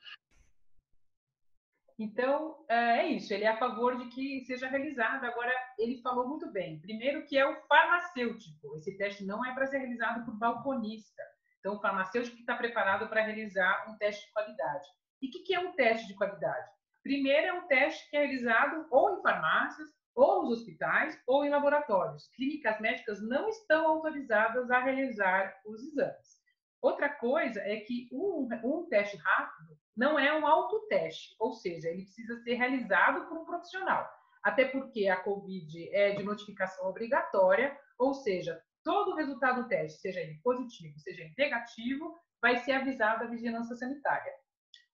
então, 1.98 2.64
é, 2.68 2.98
é 2.98 3.06
isso, 3.08 3.32
ele 3.32 3.44
é 3.44 3.48
a 3.48 3.56
favor 3.56 3.96
de 3.96 4.08
que 4.08 4.44
seja 4.44 4.68
realizado. 4.68 5.24
Agora, 5.24 5.52
ele 5.78 6.00
falou 6.02 6.28
muito 6.28 6.50
bem. 6.52 6.78
Primeiro, 6.80 7.24
que 7.24 7.38
é 7.38 7.48
o 7.48 7.56
farmacêutico. 7.66 8.76
Esse 8.76 8.96
teste 8.98 9.24
não 9.24 9.44
é 9.44 9.54
para 9.54 9.66
ser 9.66 9.78
realizado 9.78 10.24
por 10.24 10.34
balconista. 10.34 11.22
Então, 11.58 11.76
o 11.76 11.80
farmacêutico 11.80 12.36
que 12.36 12.42
está 12.42 12.54
preparado 12.54 13.08
para 13.08 13.22
realizar 13.22 13.90
um 13.90 13.96
teste 13.96 14.26
de 14.26 14.32
qualidade. 14.32 14.86
E 15.22 15.28
o 15.28 15.30
que, 15.30 15.38
que 15.40 15.54
é 15.54 15.60
um 15.60 15.72
teste 15.72 16.06
de 16.06 16.14
qualidade? 16.14 16.70
Primeiro, 17.02 17.46
é 17.46 17.52
um 17.54 17.66
teste 17.66 18.10
que 18.10 18.16
é 18.16 18.26
realizado 18.26 18.86
ou 18.90 19.18
em 19.18 19.22
farmácias, 19.22 19.88
ou 20.14 20.42
nos 20.42 20.60
hospitais, 20.60 21.18
ou 21.26 21.44
em 21.44 21.50
laboratórios. 21.50 22.28
Clínicas 22.34 22.80
médicas 22.80 23.22
não 23.22 23.48
estão 23.48 23.86
autorizadas 23.86 24.70
a 24.70 24.80
realizar 24.80 25.54
os 25.64 25.82
exames. 25.82 26.36
Outra 26.80 27.08
coisa 27.08 27.60
é 27.60 27.76
que 27.80 28.08
um, 28.12 28.48
um 28.64 28.88
teste 28.88 29.16
rápido 29.16 29.75
não 29.96 30.18
é 30.18 30.36
um 30.38 30.46
autoteste, 30.46 31.34
ou 31.38 31.52
seja, 31.52 31.88
ele 31.88 32.02
precisa 32.02 32.36
ser 32.42 32.54
realizado 32.54 33.26
por 33.28 33.38
um 33.38 33.44
profissional. 33.44 34.06
Até 34.42 34.66
porque 34.66 35.08
a 35.08 35.16
COVID 35.16 35.88
é 35.92 36.14
de 36.14 36.22
notificação 36.22 36.88
obrigatória, 36.88 37.76
ou 37.98 38.14
seja, 38.14 38.60
todo 38.84 39.12
o 39.12 39.16
resultado 39.16 39.62
do 39.62 39.68
teste, 39.68 40.00
seja 40.00 40.20
ele 40.20 40.38
positivo, 40.42 40.98
seja 40.98 41.22
ele 41.22 41.34
negativo, 41.36 42.14
vai 42.40 42.56
ser 42.58 42.72
avisado 42.72 43.24
à 43.24 43.26
vigilância 43.26 43.74
sanitária. 43.74 44.32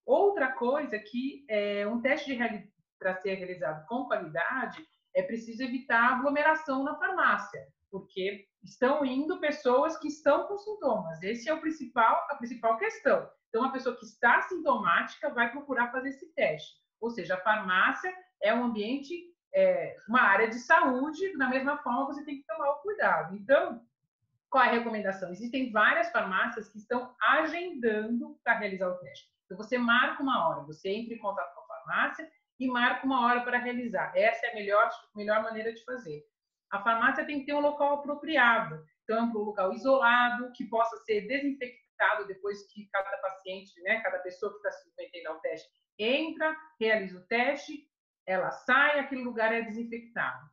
Outra 0.06 0.52
coisa 0.52 0.98
que 0.98 1.44
é, 1.48 1.86
um 1.86 2.00
teste 2.00 2.34
para 2.98 3.16
ser 3.16 3.34
realizado 3.34 3.84
com 3.86 4.06
qualidade, 4.06 4.86
é 5.14 5.22
preciso 5.22 5.62
evitar 5.62 6.14
aglomeração 6.14 6.82
na 6.84 6.96
farmácia, 6.96 7.66
porque 7.90 8.46
estão 8.62 9.04
indo 9.04 9.40
pessoas 9.40 9.98
que 9.98 10.08
estão 10.08 10.46
com 10.46 10.56
sintomas. 10.56 11.22
Esse 11.22 11.48
é 11.50 11.54
o 11.54 11.60
principal, 11.60 12.26
a 12.30 12.36
principal 12.36 12.78
questão. 12.78 13.28
Então, 13.52 13.66
a 13.66 13.70
pessoa 13.70 13.94
que 13.94 14.06
está 14.06 14.40
sintomática 14.40 15.28
vai 15.28 15.52
procurar 15.52 15.92
fazer 15.92 16.08
esse 16.08 16.32
teste. 16.32 16.80
Ou 16.98 17.10
seja, 17.10 17.34
a 17.34 17.40
farmácia 17.40 18.10
é 18.40 18.54
um 18.54 18.64
ambiente, 18.64 19.12
é, 19.52 19.94
uma 20.08 20.22
área 20.22 20.48
de 20.48 20.54
saúde, 20.54 21.36
da 21.36 21.48
mesma 21.48 21.76
forma 21.76 22.06
você 22.06 22.24
tem 22.24 22.38
que 22.38 22.46
tomar 22.46 22.70
o 22.70 22.80
cuidado. 22.80 23.36
Então, 23.36 23.84
qual 24.48 24.64
é 24.64 24.68
a 24.68 24.72
recomendação? 24.72 25.30
Existem 25.30 25.70
várias 25.70 26.10
farmácias 26.10 26.70
que 26.70 26.78
estão 26.78 27.14
agendando 27.20 28.40
para 28.42 28.54
realizar 28.54 28.88
o 28.88 28.94
teste. 28.94 29.30
Então, 29.44 29.58
você 29.58 29.76
marca 29.76 30.22
uma 30.22 30.48
hora, 30.48 30.62
você 30.62 30.88
entra 30.88 31.12
em 31.12 31.18
contato 31.18 31.54
com 31.54 31.60
a 31.60 31.76
farmácia 31.76 32.30
e 32.58 32.66
marca 32.66 33.04
uma 33.04 33.26
hora 33.26 33.42
para 33.42 33.58
realizar. 33.58 34.16
Essa 34.16 34.46
é 34.46 34.52
a 34.52 34.54
melhor, 34.54 34.90
melhor 35.14 35.42
maneira 35.42 35.74
de 35.74 35.84
fazer. 35.84 36.24
A 36.70 36.82
farmácia 36.82 37.26
tem 37.26 37.40
que 37.40 37.44
ter 37.46 37.52
um 37.52 37.60
local 37.60 37.98
apropriado. 37.98 38.82
Então, 39.04 39.26
um 39.26 39.44
local 39.44 39.74
isolado, 39.74 40.50
que 40.52 40.64
possa 40.64 40.96
ser 41.04 41.26
desinfectado 41.26 41.81
depois 42.26 42.66
que 42.72 42.86
cada 42.92 43.16
paciente, 43.18 43.80
né, 43.82 44.00
cada 44.00 44.18
pessoa 44.18 44.52
que 44.52 44.58
está 44.58 44.70
se 44.70 44.84
submetendo 44.84 45.28
ao 45.28 45.40
teste, 45.40 45.68
entra, 45.98 46.56
realiza 46.80 47.18
o 47.18 47.26
teste, 47.26 47.88
ela 48.26 48.50
sai, 48.50 49.00
aquele 49.00 49.22
lugar 49.22 49.52
é 49.52 49.62
desinfectado. 49.62 50.50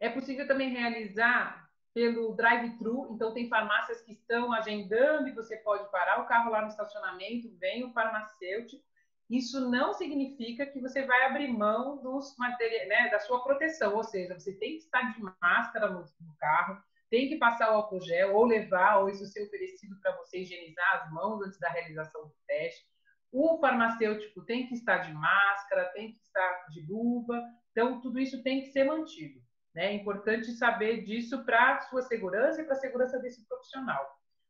É 0.00 0.08
possível 0.08 0.46
também 0.46 0.70
realizar 0.70 1.66
pelo 1.94 2.34
drive-thru, 2.34 3.14
então 3.14 3.32
tem 3.32 3.48
farmácias 3.48 4.02
que 4.02 4.12
estão 4.12 4.52
agendando 4.52 5.28
e 5.28 5.32
você 5.32 5.56
pode 5.58 5.90
parar 5.90 6.20
o 6.20 6.26
carro 6.26 6.50
lá 6.50 6.60
no 6.60 6.68
estacionamento, 6.68 7.56
vem 7.58 7.84
o 7.84 7.92
farmacêutico. 7.92 8.84
Isso 9.30 9.68
não 9.70 9.94
significa 9.94 10.66
que 10.66 10.80
você 10.80 11.06
vai 11.06 11.24
abrir 11.24 11.48
mão 11.48 11.96
dos 12.02 12.36
materiais, 12.36 12.88
né, 12.88 13.08
da 13.08 13.18
sua 13.18 13.42
proteção, 13.42 13.96
ou 13.96 14.04
seja, 14.04 14.38
você 14.38 14.52
tem 14.52 14.72
que 14.72 14.84
estar 14.84 15.12
de 15.12 15.22
máscara 15.40 15.90
no, 15.90 16.00
no 16.20 16.36
carro, 16.38 16.80
tem 17.10 17.28
que 17.28 17.36
passar 17.36 17.70
o 17.70 17.76
álcool 17.76 18.00
gel 18.00 18.34
ou 18.34 18.44
levar, 18.44 18.98
ou 18.98 19.08
isso 19.08 19.26
ser 19.26 19.44
oferecido 19.44 19.98
para 20.00 20.16
você 20.16 20.40
higienizar 20.40 20.96
as 20.96 21.12
mãos 21.12 21.40
antes 21.42 21.58
da 21.58 21.68
realização 21.68 22.22
do 22.22 22.34
teste. 22.46 22.84
O 23.32 23.58
farmacêutico 23.60 24.44
tem 24.44 24.66
que 24.66 24.74
estar 24.74 24.98
de 24.98 25.12
máscara, 25.12 25.90
tem 25.92 26.12
que 26.12 26.20
estar 26.20 26.66
de 26.70 26.80
luva, 26.86 27.42
então 27.70 28.00
tudo 28.00 28.18
isso 28.18 28.42
tem 28.42 28.62
que 28.62 28.68
ser 28.68 28.84
mantido. 28.84 29.40
Né? 29.74 29.86
É 29.86 29.92
importante 29.92 30.50
saber 30.52 31.02
disso 31.04 31.44
para 31.44 31.80
sua 31.82 32.02
segurança 32.02 32.62
e 32.62 32.64
para 32.64 32.74
a 32.74 32.80
segurança 32.80 33.18
desse 33.18 33.46
profissional. 33.46 34.04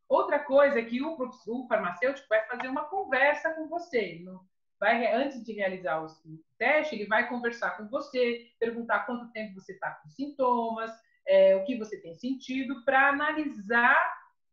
Outra 0.08 0.38
coisa 0.38 0.78
é 0.78 0.84
que 0.84 1.02
o, 1.02 1.16
o 1.48 1.66
farmacêutico 1.66 2.28
vai 2.28 2.46
fazer 2.46 2.68
uma 2.68 2.84
conversa 2.84 3.52
com 3.54 3.68
você. 3.68 4.24
Vai, 4.78 5.12
antes 5.12 5.42
de 5.42 5.52
realizar 5.52 6.04
o 6.04 6.06
teste, 6.58 6.94
ele 6.94 7.06
vai 7.06 7.28
conversar 7.28 7.76
com 7.76 7.88
você, 7.88 8.46
perguntar 8.60 9.00
quanto 9.00 9.32
tempo 9.32 9.54
você 9.54 9.72
está 9.72 9.90
com 9.90 10.08
sintomas, 10.10 10.92
é, 11.26 11.56
o 11.56 11.64
que 11.64 11.76
você 11.76 12.00
tem 12.00 12.14
sentido, 12.14 12.84
para 12.84 13.08
analisar 13.08 13.96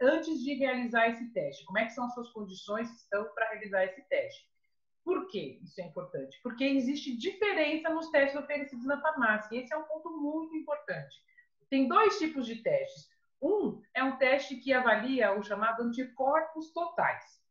antes 0.01 0.43
de 0.43 0.53
realizar 0.55 1.09
esse 1.09 1.31
teste. 1.31 1.65
Como 1.65 1.77
é 1.77 1.85
que 1.85 1.93
são 1.93 2.05
as 2.05 2.13
suas 2.13 2.29
condições 2.31 2.89
estão 2.91 3.25
para 3.33 3.49
realizar 3.51 3.85
esse 3.85 4.01
teste? 4.09 4.47
Por 5.03 5.27
que 5.27 5.59
isso 5.61 5.79
é 5.81 5.85
importante? 5.85 6.39
Porque 6.41 6.63
existe 6.63 7.15
diferença 7.17 7.89
nos 7.89 8.09
testes 8.09 8.39
oferecidos 8.39 8.85
na 8.85 9.01
farmácia. 9.01 9.57
Esse 9.57 9.73
é 9.73 9.77
um 9.77 9.83
ponto 9.83 10.09
muito 10.17 10.55
importante. 10.55 11.15
Tem 11.69 11.87
dois 11.87 12.17
tipos 12.17 12.45
de 12.45 12.57
testes. 12.57 13.09
Um 13.41 13.81
é 13.93 14.01
um 14.03 14.17
teste 14.17 14.55
que 14.55 14.71
avalia 14.71 15.37
o 15.37 15.43
chamado 15.43 15.83
anticorpos 15.83 16.71
totais. 16.71 17.41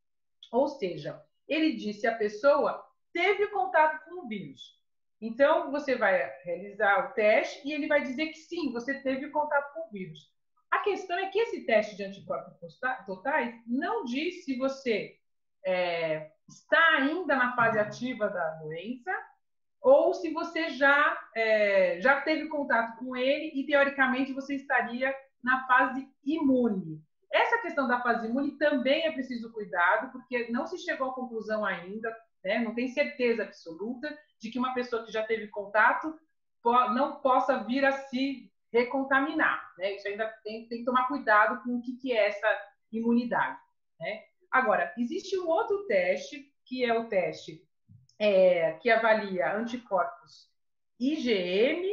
Ou 0.50 0.68
seja, 0.68 1.22
ele 1.46 1.76
diz 1.76 2.00
se 2.00 2.06
a 2.06 2.16
pessoa 2.16 2.82
teve 3.12 3.48
contato 3.48 4.02
com 4.04 4.24
o 4.24 4.28
vírus. 4.28 4.81
Então, 5.22 5.70
você 5.70 5.94
vai 5.94 6.20
realizar 6.42 7.06
o 7.06 7.12
teste 7.14 7.66
e 7.66 7.72
ele 7.72 7.86
vai 7.86 8.02
dizer 8.02 8.26
que 8.26 8.38
sim, 8.38 8.72
você 8.72 9.00
teve 9.02 9.30
contato 9.30 9.72
com 9.72 9.86
o 9.86 9.90
vírus. 9.92 10.28
A 10.68 10.80
questão 10.80 11.16
é 11.16 11.28
que 11.28 11.38
esse 11.38 11.64
teste 11.64 11.94
de 11.96 12.02
anticorpos 12.02 12.76
totais 13.06 13.54
não 13.64 14.04
diz 14.04 14.44
se 14.44 14.56
você 14.56 15.16
é, 15.64 16.28
está 16.48 16.96
ainda 16.96 17.36
na 17.36 17.54
fase 17.54 17.78
ativa 17.78 18.28
da 18.28 18.50
doença 18.54 19.12
ou 19.80 20.12
se 20.12 20.32
você 20.32 20.70
já, 20.70 21.20
é, 21.36 22.00
já 22.00 22.20
teve 22.22 22.48
contato 22.48 22.98
com 22.98 23.16
ele 23.16 23.52
e, 23.54 23.64
teoricamente, 23.64 24.32
você 24.32 24.56
estaria 24.56 25.14
na 25.42 25.66
fase 25.68 26.08
imune. 26.24 27.00
Essa 27.32 27.58
questão 27.58 27.86
da 27.86 28.00
fase 28.00 28.26
imune 28.26 28.58
também 28.58 29.06
é 29.06 29.12
preciso 29.12 29.52
cuidado, 29.52 30.10
porque 30.10 30.50
não 30.50 30.66
se 30.66 30.78
chegou 30.78 31.10
à 31.10 31.14
conclusão 31.14 31.64
ainda, 31.64 32.12
né, 32.44 32.58
não 32.58 32.74
tem 32.74 32.88
certeza 32.88 33.44
absoluta 33.44 34.16
de 34.40 34.50
que 34.50 34.58
uma 34.58 34.74
pessoa 34.74 35.04
que 35.04 35.12
já 35.12 35.24
teve 35.24 35.48
contato 35.48 36.18
não 36.94 37.20
possa 37.20 37.64
vir 37.64 37.84
a 37.84 37.92
se 37.92 38.50
recontaminar. 38.72 39.72
Né? 39.76 39.96
Isso 39.96 40.08
ainda 40.08 40.28
tem, 40.42 40.66
tem, 40.68 40.78
que 40.78 40.84
tomar 40.84 41.08
cuidado 41.08 41.62
com 41.62 41.76
o 41.76 41.82
que, 41.82 41.96
que 41.96 42.12
é 42.12 42.28
essa 42.28 42.48
imunidade. 42.90 43.58
Né? 44.00 44.22
Agora, 44.50 44.92
existe 44.96 45.38
um 45.38 45.48
outro 45.48 45.86
teste, 45.86 46.52
que 46.64 46.84
é 46.84 46.96
o 46.96 47.08
teste 47.08 47.66
é, 48.18 48.72
que 48.74 48.90
avalia 48.90 49.56
anticorpos 49.56 50.50
IgM 50.98 51.84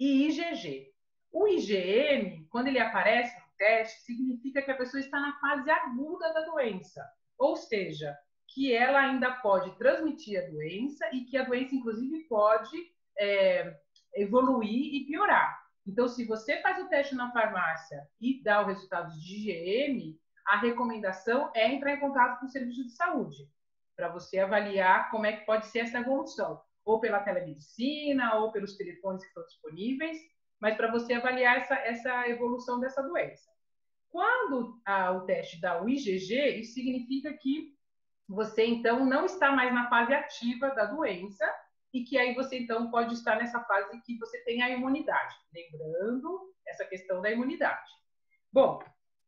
e 0.00 0.26
IgG. 0.26 0.90
O 1.30 1.46
IgM, 1.46 2.46
quando 2.48 2.68
ele 2.68 2.78
aparece 2.78 3.38
no 3.38 3.46
teste, 3.58 4.00
significa 4.02 4.62
que 4.62 4.70
a 4.70 4.76
pessoa 4.76 5.00
está 5.00 5.20
na 5.20 5.38
fase 5.38 5.70
aguda 5.70 6.32
da 6.32 6.40
doença, 6.46 7.06
ou 7.38 7.56
seja, 7.56 8.16
que 8.48 8.72
ela 8.72 9.00
ainda 9.00 9.30
pode 9.30 9.76
transmitir 9.76 10.42
a 10.42 10.48
doença 10.48 11.08
e 11.12 11.24
que 11.24 11.36
a 11.36 11.44
doença, 11.44 11.74
inclusive, 11.74 12.24
pode 12.28 12.76
é, 13.18 13.76
evoluir 14.14 14.94
e 14.94 15.06
piorar. 15.06 15.66
Então, 15.86 16.08
se 16.08 16.24
você 16.24 16.60
faz 16.62 16.82
o 16.82 16.88
teste 16.88 17.14
na 17.14 17.30
farmácia 17.32 18.06
e 18.20 18.42
dá 18.42 18.62
o 18.62 18.66
resultado 18.66 19.12
de 19.18 19.50
IgM, 19.50 20.18
a 20.46 20.58
recomendação 20.58 21.50
é 21.54 21.72
entrar 21.72 21.92
em 21.94 22.00
contato 22.00 22.40
com 22.40 22.46
o 22.46 22.48
serviço 22.50 22.84
de 22.84 22.92
saúde, 22.92 23.48
para 23.96 24.08
você 24.08 24.38
avaliar 24.38 25.10
como 25.10 25.26
é 25.26 25.32
que 25.32 25.46
pode 25.46 25.66
ser 25.66 25.80
essa 25.80 25.98
evolução, 25.98 26.60
ou 26.84 27.00
pela 27.00 27.20
telemedicina, 27.20 28.36
ou 28.36 28.52
pelos 28.52 28.76
telefones 28.76 29.22
que 29.22 29.28
estão 29.28 29.44
disponíveis, 29.44 30.18
mas 30.60 30.76
para 30.76 30.90
você 30.90 31.14
avaliar 31.14 31.58
essa, 31.58 31.74
essa 31.76 32.28
evolução 32.28 32.80
dessa 32.80 33.02
doença. 33.02 33.50
Quando 34.08 34.80
ah, 34.86 35.12
o 35.12 35.26
teste 35.26 35.60
dá 35.60 35.82
o 35.82 35.88
IgG, 35.88 36.60
isso 36.60 36.74
significa 36.74 37.32
que 37.34 37.75
você 38.28 38.64
então 38.66 39.04
não 39.04 39.24
está 39.24 39.52
mais 39.52 39.72
na 39.72 39.88
fase 39.88 40.12
ativa 40.12 40.70
da 40.70 40.86
doença 40.86 41.44
e 41.92 42.04
que 42.04 42.18
aí 42.18 42.34
você 42.34 42.58
então 42.58 42.90
pode 42.90 43.14
estar 43.14 43.36
nessa 43.36 43.60
fase 43.64 44.00
que 44.02 44.18
você 44.18 44.42
tem 44.44 44.62
a 44.62 44.70
imunidade. 44.70 45.34
Lembrando 45.54 46.52
essa 46.66 46.84
questão 46.84 47.22
da 47.22 47.30
imunidade. 47.30 47.88
Bom, 48.52 48.82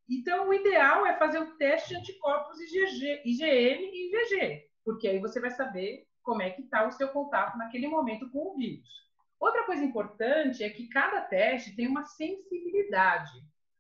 então, 0.09 0.49
o 0.49 0.55
ideal 0.55 1.07
é 1.07 1.17
fazer 1.19 1.38
o 1.38 1.57
teste 1.57 1.90
de 1.90 1.97
anticorpos 1.97 2.59
IgG, 2.61 3.23
IgM 3.26 3.90
e 3.93 4.09
IgG, 4.09 4.69
porque 4.85 5.07
aí 5.07 5.19
você 5.19 5.38
vai 5.38 5.50
saber 5.50 6.07
como 6.23 6.43
é 6.43 6.50
que 6.50 6.62
está 6.62 6.87
o 6.87 6.93
seu 6.93 7.09
contato 7.09 7.57
naquele 7.59 7.87
momento 7.87 8.31
com 8.31 8.50
o 8.50 8.57
vírus. 8.57 8.88
Outra 9.38 9.64
coisa 9.64 9.85
importante 9.85 10.64
é 10.64 10.71
que 10.71 10.88
cada 10.88 11.21
teste 11.23 11.76
tem 11.76 11.87
uma 11.87 12.05
sensibilidade, 12.05 13.33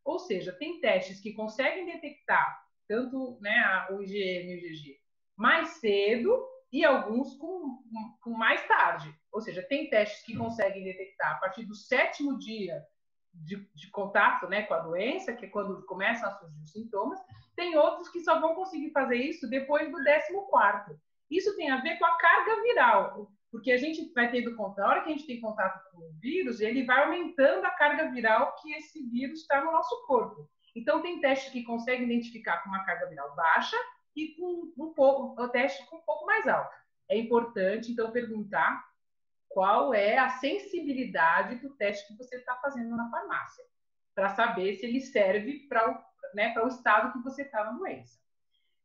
ou 0.04 0.18
seja, 0.18 0.52
tem 0.52 0.80
testes 0.80 1.20
que 1.20 1.32
conseguem 1.32 1.86
detectar 1.86 2.62
tanto 2.86 3.38
né, 3.40 3.86
o 3.90 4.02
IgM 4.02 4.50
e 4.50 4.54
o 4.54 4.66
IgG 4.66 5.07
mais 5.38 5.68
cedo 5.80 6.44
e 6.72 6.84
alguns 6.84 7.34
com, 7.36 7.78
com 8.20 8.30
mais 8.30 8.66
tarde. 8.66 9.14
Ou 9.32 9.40
seja, 9.40 9.62
tem 9.62 9.88
testes 9.88 10.24
que 10.24 10.36
conseguem 10.36 10.84
detectar 10.84 11.36
a 11.36 11.38
partir 11.38 11.64
do 11.64 11.74
sétimo 11.74 12.38
dia 12.38 12.82
de, 13.32 13.56
de, 13.74 13.90
contato 13.90 14.48
né, 14.48 14.62
com 14.62 14.74
a 14.74 14.80
doença, 14.80 15.32
que 15.32 15.46
é 15.46 15.48
quando 15.48 15.84
começam 15.86 16.28
a 16.28 16.32
surgir 16.32 16.60
os 16.60 16.72
sintomas, 16.72 17.20
tem 17.54 17.76
outros 17.76 18.08
que 18.08 18.20
só 18.20 18.40
vão 18.40 18.54
conseguir 18.54 18.90
fazer 18.90 19.16
isso 19.16 19.48
depois 19.48 19.90
do 19.90 20.02
14. 20.04 20.98
Isso 21.30 21.56
tem 21.56 21.70
a 21.70 21.80
ver 21.80 21.98
com 21.98 22.04
a 22.04 22.16
carga 22.16 22.62
viral, 22.62 23.30
porque 23.50 23.70
a 23.70 23.76
gente 23.76 24.12
vai 24.12 24.30
tendo 24.30 24.56
contato, 24.56 24.84
a 24.84 24.88
hora 24.88 25.02
que 25.02 25.10
a 25.10 25.12
gente 25.12 25.26
tem 25.26 25.40
contato 25.40 25.80
com 25.90 25.98
o 25.98 26.12
vírus, 26.20 26.60
ele 26.60 26.84
vai 26.84 27.04
aumentando 27.04 27.64
a 27.64 27.70
carga 27.70 28.10
viral 28.10 28.56
que 28.56 28.72
esse 28.72 29.08
vírus 29.08 29.40
está 29.40 29.62
no 29.62 29.72
nosso 29.72 30.06
corpo. 30.06 30.48
Então, 30.74 31.02
tem 31.02 31.20
testes 31.20 31.52
que 31.52 31.64
conseguem 31.64 32.06
identificar 32.06 32.62
com 32.62 32.70
uma 32.70 32.84
carga 32.84 33.06
viral 33.08 33.34
baixa 33.34 33.76
e 34.16 34.34
com 34.34 34.72
um 34.76 34.92
pouco, 34.92 35.40
o 35.40 35.48
teste 35.48 35.84
com 35.86 35.96
um 35.96 36.02
pouco 36.02 36.26
mais 36.26 36.46
alta. 36.46 36.74
É 37.08 37.16
importante, 37.16 37.92
então, 37.92 38.10
perguntar 38.10 38.86
qual 39.48 39.94
é 39.94 40.18
a 40.18 40.28
sensibilidade 40.28 41.56
do 41.56 41.70
teste 41.70 42.06
que 42.06 42.16
você 42.16 42.36
está 42.36 42.54
fazendo 42.56 42.96
na 42.96 43.10
farmácia, 43.10 43.64
para 44.14 44.28
saber 44.30 44.74
se 44.74 44.86
ele 44.86 45.00
serve 45.00 45.66
para 45.68 45.90
o, 45.90 46.36
né, 46.36 46.54
o 46.62 46.68
estado 46.68 47.12
que 47.12 47.22
você 47.22 47.42
está 47.42 47.64
na 47.64 47.72
doença. 47.72 48.18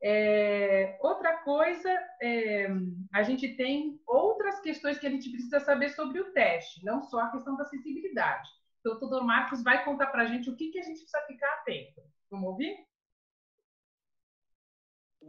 É, 0.06 0.98
outra 1.02 1.38
coisa, 1.38 1.90
é, 2.22 2.68
a 3.14 3.24
gente 3.24 3.56
tem 3.56 4.02
outras 4.06 4.60
questões 4.60 4.98
que 5.00 5.08
a 5.08 5.10
gente 5.10 5.30
precisa 5.30 5.60
saber 5.62 5.90
sobre 5.90 6.20
o 6.20 6.34
teste, 6.34 6.84
não 6.84 7.02
só 7.02 7.22
a 7.22 7.32
questão 7.32 7.56
da 7.56 7.66
sensibilidade. 7.66 8.50
Então, 8.80 8.98
o 8.98 9.00
doutor 9.00 9.24
Marcos 9.24 9.64
vai 9.64 9.86
contar 9.86 10.08
para 10.08 10.24
a 10.24 10.26
gente 10.26 10.50
o 10.50 10.58
que, 10.58 10.72
que 10.72 10.80
a 10.80 10.84
gente 10.84 11.00
precisa 11.00 11.26
ficar 11.26 11.48
atento. 11.54 12.02
Vamos 12.30 12.50
ouvir? 12.50 12.76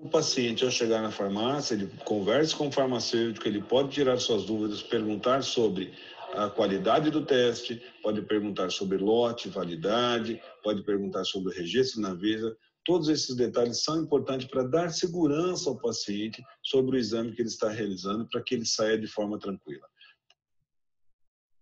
O 0.01 0.09
paciente, 0.09 0.65
ao 0.65 0.71
chegar 0.71 1.01
na 1.01 1.11
farmácia, 1.11 1.75
ele 1.75 1.91
conversa 2.05 2.57
com 2.57 2.69
o 2.69 2.73
farmacêutico, 2.73 3.49
ele 3.49 3.63
pode 3.63 3.91
tirar 3.91 4.19
suas 4.19 4.45
dúvidas, 4.45 4.83
perguntar 4.83 5.43
sobre 5.43 5.95
a 6.35 6.51
qualidade 6.51 7.11
do 7.11 7.25
teste, 7.25 7.81
pode 8.03 8.21
perguntar 8.23 8.71
sobre 8.71 8.99
lote, 8.99 9.49
validade, 9.49 10.43
pode 10.63 10.83
perguntar 10.83 11.25
sobre 11.25 11.53
o 11.53 11.57
registro 11.57 12.01
na 12.01 12.13
Visa. 12.13 12.57
Todos 12.85 13.09
esses 13.09 13.35
detalhes 13.35 13.83
são 13.83 14.03
importantes 14.03 14.47
para 14.47 14.65
dar 14.65 14.91
segurança 14.91 15.71
ao 15.71 15.79
paciente 15.79 16.45
sobre 16.63 16.97
o 16.97 16.99
exame 16.99 17.33
que 17.33 17.41
ele 17.41 17.49
está 17.49 17.71
realizando, 17.71 18.29
para 18.29 18.43
que 18.43 18.55
ele 18.55 18.67
saia 18.67 18.99
de 18.99 19.07
forma 19.07 19.39
tranquila. 19.39 19.87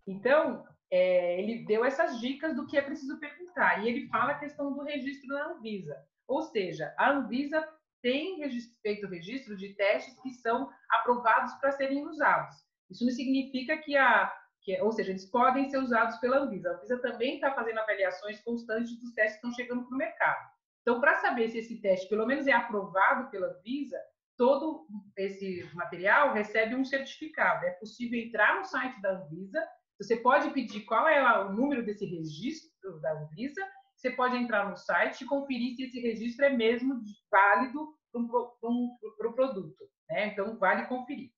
Então, 0.07 0.65
é, 0.91 1.41
ele 1.41 1.65
deu 1.65 1.85
essas 1.85 2.21
dicas 2.21 2.57
do 2.57 2.67
que 2.67 2.77
é 2.77 2.83
preciso 2.83 3.21
perguntar. 3.21 3.85
E 3.85 3.89
ele 3.89 4.09
fala 4.09 4.33
a 4.33 4.39
questão 4.39 4.73
do 4.73 4.83
registro 4.83 5.29
na 5.29 5.53
Anvisa. 5.53 5.97
Ou 6.27 6.43
seja, 6.43 6.93
a 6.99 7.13
Anvisa 7.13 7.67
tem 8.03 8.39
feito 8.83 9.07
registro 9.07 9.57
de 9.57 9.75
testes 9.75 10.19
que 10.21 10.31
são 10.35 10.69
aprovados 10.91 11.55
para 11.55 11.73
serem 11.73 12.07
usados. 12.07 12.57
Isso 12.91 13.05
não 13.05 13.13
significa 13.13 13.77
que 13.79 13.97
a. 13.97 14.33
Que, 14.63 14.81
ou 14.81 14.93
seja, 14.93 15.11
eles 15.11 15.27
podem 15.27 15.69
ser 15.69 15.79
usados 15.79 16.19
pela 16.19 16.39
Anvisa. 16.39 16.71
A 16.71 16.75
Anvisa 16.75 16.99
também 17.01 17.35
está 17.35 17.53
fazendo 17.53 17.79
avaliações 17.79 18.41
constantes 18.43 18.97
dos 19.01 19.13
testes 19.13 19.41
que 19.41 19.47
estão 19.47 19.53
chegando 19.53 19.87
para 19.87 19.95
o 19.95 19.99
mercado. 19.99 20.51
Então, 20.83 21.01
para 21.01 21.17
saber 21.17 21.49
se 21.49 21.59
esse 21.59 21.81
teste, 21.81 22.09
pelo 22.09 22.27
menos, 22.27 22.47
é 22.47 22.53
aprovado 22.53 23.29
pela 23.31 23.49
Anvisa, 23.49 23.99
todo 24.37 24.87
esse 25.17 25.69
material 25.75 26.33
recebe 26.33 26.77
um 26.77 26.85
certificado. 26.85 27.67
É 27.67 27.71
possível 27.73 28.21
entrar 28.21 28.57
no 28.57 28.65
site 28.65 29.01
da 29.01 29.13
Anvisa 29.13 29.61
você 30.03 30.17
pode 30.17 30.51
pedir 30.51 30.81
qual 30.81 31.07
é 31.07 31.45
o 31.45 31.53
número 31.53 31.85
desse 31.85 32.05
registro 32.05 33.01
da 33.01 33.13
Anvisa, 33.13 33.65
você 34.03 34.11
pode 34.11 34.37
entrar 34.37 34.69
no 34.69 34.77
site 34.77 35.23
e 35.23 35.27
conferir 35.27 35.77
se 35.77 35.85
esse 35.85 36.01
registro 36.01 36.45
é 36.45 36.51
mesmo 36.51 37.01
válido 37.31 37.95
para 38.11 38.21
um, 38.21 38.99
um, 39.29 39.33
produto. 39.33 39.89
Né? 40.11 40.27
Então, 40.27 40.59
vale 40.59 40.87
conferir. 40.87 41.31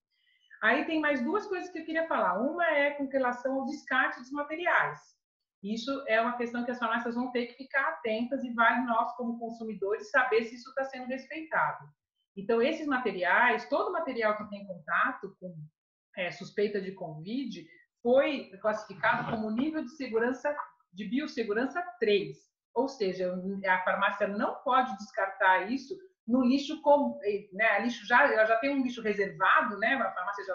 Aí 0.63 0.87
tem 0.87 0.99
mais 0.99 1.23
duas 1.23 1.47
coisas 1.47 1.71
que 1.71 1.81
eu 1.81 1.85
queria 1.85 2.09
falar. 2.09 2.41
Uma 2.41 2.67
é 2.67 2.93
com 2.93 3.07
relação 3.07 3.61
ao 3.61 3.67
descarte 3.67 4.19
dos 4.19 4.31
materiais. 4.31 4.99
Isso 5.63 6.05
é 6.09 6.19
uma 6.21 6.39
questão 6.39 6.65
que 6.65 6.71
as 6.71 6.79
farmácias 6.79 7.15
vão 7.15 7.31
ter 7.33 7.47
que 7.49 7.55
ficar 7.55 7.87
atentas 7.91 8.43
e 8.43 8.53
vale 8.55 8.87
nós, 8.87 9.15
como 9.17 9.39
consumidores, 9.39 10.11
saber 10.11 10.45
se 10.45 10.55
isso 10.55 10.71
está 10.71 10.85
sendo 10.85 11.07
respeitado. 11.07 11.87
Então, 12.35 12.63
esses 12.63 12.87
materiais, 12.87 13.69
todo 13.69 13.93
material 13.93 14.39
que 14.39 14.49
tem 14.49 14.67
contato 14.67 15.37
com 15.39 15.55
é, 16.17 16.31
suspeita 16.31 16.81
de 16.81 16.93
Covid, 16.93 17.67
foi 18.03 18.51
classificado 18.61 19.31
como 19.31 19.51
nível 19.51 19.83
de 19.83 19.95
segurança 19.97 20.55
de 20.95 21.09
biossegurança 21.09 21.83
3. 21.99 22.54
Ou 22.75 22.89
seja, 22.89 23.33
a 23.67 23.85
farmácia 23.85 24.27
não 24.27 24.57
pode 24.63 24.97
descartar 24.97 25.71
isso 25.71 25.97
no 26.27 26.43
lixo 26.43 26.81
com, 26.83 27.19
né, 27.53 27.81
lixo 27.81 28.07
já 28.07 28.45
já 28.47 28.57
tem 28.57 28.71
um 28.71 28.83
lixo 28.83 29.03
reservado, 29.03 29.79
né? 29.79 29.95
A 29.95 30.13
farmácia 30.13 30.45
já 30.45 30.55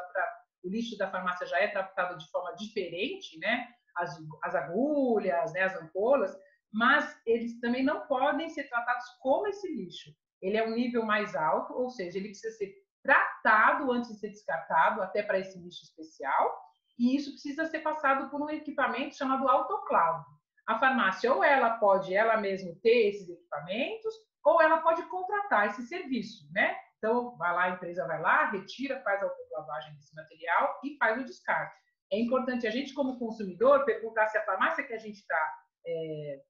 o 0.64 0.70
lixo 0.70 0.98
da 0.98 1.10
farmácia 1.10 1.48
já 1.48 1.58
é 1.60 1.68
tratado 1.70 2.18
de 2.18 2.30
forma 2.30 2.54
diferente, 2.56 3.38
né? 3.40 3.68
As, 3.96 4.18
as 4.44 4.56
agulhas, 4.56 5.54
né, 5.54 5.62
as 5.62 5.76
ampolas, 5.76 6.36
mas 6.72 7.20
eles 7.26 7.60
também 7.60 7.84
não 7.84 8.02
podem 8.08 8.50
ser 8.50 8.70
tratados 8.70 9.06
como 9.22 9.48
esse 9.48 9.68
lixo. 9.74 10.12
Ele 10.42 10.58
é 10.58 10.68
um 10.68 10.76
nível 10.76 11.06
mais 11.06 11.36
alto, 11.36 11.74
ou 11.74 11.90
seja, 11.90 12.18
ele 12.18 12.30
precisa 12.30 12.56
ser 12.56 12.74
tratado 13.02 13.92
antes 13.92 14.12
de 14.12 14.20
ser 14.20 14.30
descartado, 14.30 15.02
até 15.02 15.24
para 15.24 15.40
esse 15.40 15.58
lixo 15.60 15.84
especial 15.84 16.70
e 17.00 17.16
isso 17.16 17.32
precisa 17.32 17.66
ser 17.66 17.80
passado 17.80 18.30
por 18.30 18.42
um 18.42 18.50
equipamento 18.50 19.16
chamado 19.16 19.48
autoclave. 19.48 20.26
A 20.70 20.78
farmácia 20.78 21.34
ou 21.34 21.44
ela 21.44 21.80
pode 21.80 22.14
ela 22.14 22.38
mesma 22.38 22.72
ter 22.84 23.08
esses 23.08 23.28
equipamentos, 23.28 24.14
ou 24.46 24.62
ela 24.62 24.78
pode 24.82 25.02
contratar 25.10 25.66
esse 25.66 25.82
serviço, 25.88 26.48
né? 26.52 26.78
Então, 27.00 27.36
vai 27.38 27.56
lá, 27.56 27.64
a 27.64 27.70
empresa 27.72 28.06
vai 28.06 28.22
lá, 28.22 28.52
retira, 28.52 29.02
faz 29.02 29.20
a 29.20 29.26
autoclavagem 29.26 29.96
desse 29.96 30.14
material 30.14 30.80
e 30.84 30.96
faz 30.98 31.20
o 31.20 31.26
descarte. 31.26 31.76
É 32.14 32.20
importante 32.20 32.68
a 32.68 32.70
gente, 32.70 32.94
como 32.94 33.18
consumidor, 33.18 33.84
perguntar 33.84 34.28
se 34.28 34.38
a 34.38 34.46
farmácia 34.46 34.84
que 34.84 34.94
a 34.94 35.00
gente 35.00 35.16
está 35.16 35.56
é, 35.88 36.42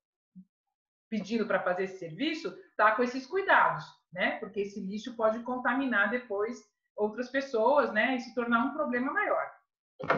pedindo 1.09 1.47
para 1.47 1.63
fazer 1.63 1.83
esse 1.83 1.99
serviço 1.99 2.53
está 2.71 2.93
com 2.97 3.03
esses 3.03 3.25
cuidados, 3.25 3.85
né? 4.11 4.37
Porque 4.39 4.59
esse 4.59 4.81
lixo 4.81 5.15
pode 5.15 5.41
contaminar 5.43 6.09
depois 6.09 6.57
outras 6.97 7.29
pessoas, 7.29 7.93
né? 7.93 8.17
E 8.17 8.19
se 8.19 8.35
tornar 8.35 8.65
um 8.65 8.73
problema 8.73 9.13
maior. 9.13 9.49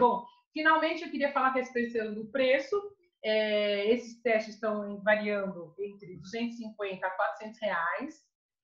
Bom, 0.00 0.26
finalmente 0.52 1.04
eu 1.04 1.10
queria 1.12 1.32
falar 1.32 1.50
a 1.50 1.52
respeito 1.52 2.16
do 2.16 2.26
preço. 2.32 2.76
É, 3.24 3.90
esses 3.92 4.20
testes 4.22 4.54
estão 4.54 5.00
variando 5.02 5.74
entre 5.78 6.16
250 6.16 7.06
a 7.06 7.10
400 7.10 7.60
reais. 7.60 8.14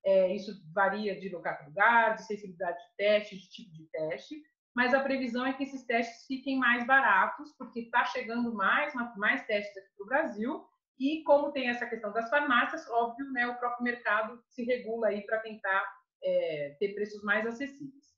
É, 0.05 0.33
isso 0.33 0.51
varia 0.73 1.19
de 1.19 1.29
lugar 1.29 1.57
para 1.57 1.67
lugar, 1.67 2.15
de 2.15 2.25
sensibilidade 2.25 2.77
de 2.77 2.95
teste, 2.97 3.37
de 3.37 3.49
tipo 3.49 3.73
de 3.73 3.85
teste. 3.89 4.35
Mas 4.75 4.93
a 4.93 5.01
previsão 5.01 5.45
é 5.45 5.53
que 5.53 5.63
esses 5.63 5.85
testes 5.85 6.25
fiquem 6.25 6.57
mais 6.57 6.85
baratos, 6.85 7.53
porque 7.57 7.81
está 7.81 8.05
chegando 8.05 8.53
mais, 8.53 8.93
mais 9.17 9.45
testes 9.45 9.75
aqui 9.77 9.89
para 9.97 10.03
o 10.03 10.07
Brasil. 10.07 10.65
E 10.99 11.23
como 11.23 11.51
tem 11.51 11.69
essa 11.69 11.87
questão 11.87 12.11
das 12.11 12.29
farmácias, 12.29 12.87
óbvio, 12.89 13.31
né, 13.31 13.47
o 13.47 13.57
próprio 13.57 13.83
mercado 13.83 14.41
se 14.47 14.63
regula 14.63 15.07
aí 15.07 15.25
para 15.25 15.39
tentar 15.39 15.85
é, 16.23 16.75
ter 16.79 16.93
preços 16.93 17.23
mais 17.23 17.45
acessíveis. 17.47 18.09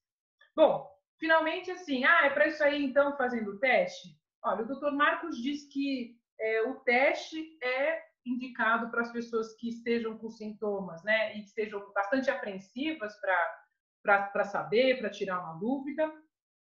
Bom, 0.55 0.91
Finalmente, 1.21 1.69
assim, 1.69 2.03
ah, 2.03 2.25
é 2.25 2.31
para 2.31 2.47
isso 2.47 2.63
aí 2.63 2.83
então 2.83 3.15
fazendo 3.15 3.51
o 3.51 3.59
teste? 3.59 4.19
Olha, 4.43 4.63
o 4.63 4.67
doutor 4.67 4.91
Marcos 4.91 5.37
diz 5.37 5.71
que 5.71 6.19
é, 6.41 6.63
o 6.63 6.75
teste 6.81 7.57
é 7.63 8.01
indicado 8.25 8.89
para 8.91 9.01
as 9.01 9.11
pessoas 9.11 9.55
que 9.55 9.69
estejam 9.69 10.17
com 10.17 10.29
sintomas, 10.29 11.03
né, 11.03 11.35
e 11.35 11.41
que 11.41 11.47
estejam 11.47 11.91
bastante 11.93 12.29
apreensivas 12.29 13.13
para 14.03 14.43
saber, 14.45 14.99
para 14.99 15.09
tirar 15.09 15.39
uma 15.39 15.59
dúvida, 15.59 16.11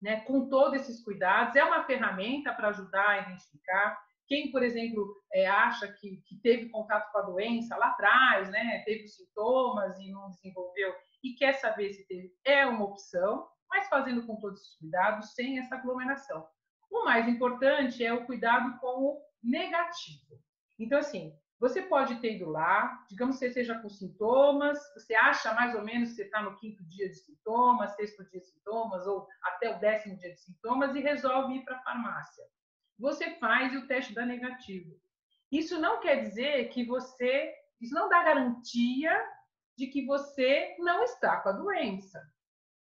né, 0.01 0.21
com 0.21 0.47
todos 0.47 0.81
esses 0.81 1.03
cuidados. 1.03 1.55
É 1.55 1.63
uma 1.63 1.83
ferramenta 1.83 2.53
para 2.53 2.69
ajudar 2.69 3.09
a 3.09 3.19
identificar. 3.19 3.99
Quem, 4.27 4.51
por 4.51 4.63
exemplo, 4.63 5.05
é, 5.33 5.47
acha 5.47 5.91
que, 5.93 6.21
que, 6.25 6.39
teve 6.41 6.69
contato 6.69 7.11
com 7.11 7.17
a 7.17 7.23
doença 7.23 7.75
lá 7.75 7.87
atrás, 7.87 8.49
né, 8.49 8.83
teve 8.85 9.07
sintomas 9.07 9.99
e 9.99 10.09
não 10.09 10.29
desenvolveu, 10.29 10.93
e 11.23 11.33
quer 11.33 11.53
saber 11.53 11.91
se 11.93 12.07
teve, 12.07 12.33
é 12.45 12.65
uma 12.65 12.85
opção 12.85 13.47
mas 13.71 13.87
fazendo 13.87 14.27
com 14.27 14.35
todos 14.35 14.61
os 14.61 14.75
cuidados, 14.75 15.33
sem 15.33 15.57
essa 15.57 15.75
aglomeração. 15.75 16.45
O 16.91 17.05
mais 17.05 17.27
importante 17.27 18.03
é 18.03 18.13
o 18.13 18.25
cuidado 18.25 18.77
com 18.79 18.87
o 18.87 19.21
negativo. 19.43 20.41
Então, 20.79 20.99
assim, 20.99 21.33
você 21.59 21.83
pode 21.83 22.19
ter 22.21 22.37
ido 22.37 22.49
lá, 22.49 23.05
digamos 23.07 23.37
que 23.37 23.45
você 23.45 23.53
seja 23.53 23.77
com 23.79 23.87
sintomas, 23.87 24.79
você 24.95 25.13
acha 25.13 25.53
mais 25.53 25.75
ou 25.75 25.83
menos 25.83 26.09
que 26.09 26.15
você 26.15 26.23
está 26.23 26.41
no 26.41 26.57
quinto 26.57 26.83
dia 26.85 27.07
de 27.07 27.15
sintomas, 27.15 27.95
sexto 27.95 28.23
dia 28.31 28.39
de 28.39 28.47
sintomas, 28.47 29.05
ou 29.05 29.27
até 29.43 29.75
o 29.75 29.79
décimo 29.79 30.17
dia 30.17 30.33
de 30.33 30.39
sintomas, 30.41 30.95
e 30.95 31.01
resolve 31.01 31.55
ir 31.55 31.63
para 31.63 31.77
a 31.77 31.83
farmácia. 31.83 32.43
Você 32.97 33.35
faz 33.35 33.73
e 33.73 33.77
o 33.77 33.87
teste 33.87 34.13
dá 34.13 34.25
negativo. 34.25 34.99
Isso 35.51 35.79
não 35.79 35.99
quer 35.99 36.21
dizer 36.21 36.69
que 36.69 36.83
você. 36.83 37.53
Isso 37.79 37.93
não 37.93 38.09
dá 38.09 38.23
garantia 38.23 39.11
de 39.77 39.87
que 39.87 40.05
você 40.05 40.75
não 40.79 41.03
está 41.03 41.41
com 41.41 41.49
a 41.49 41.53
doença. 41.53 42.21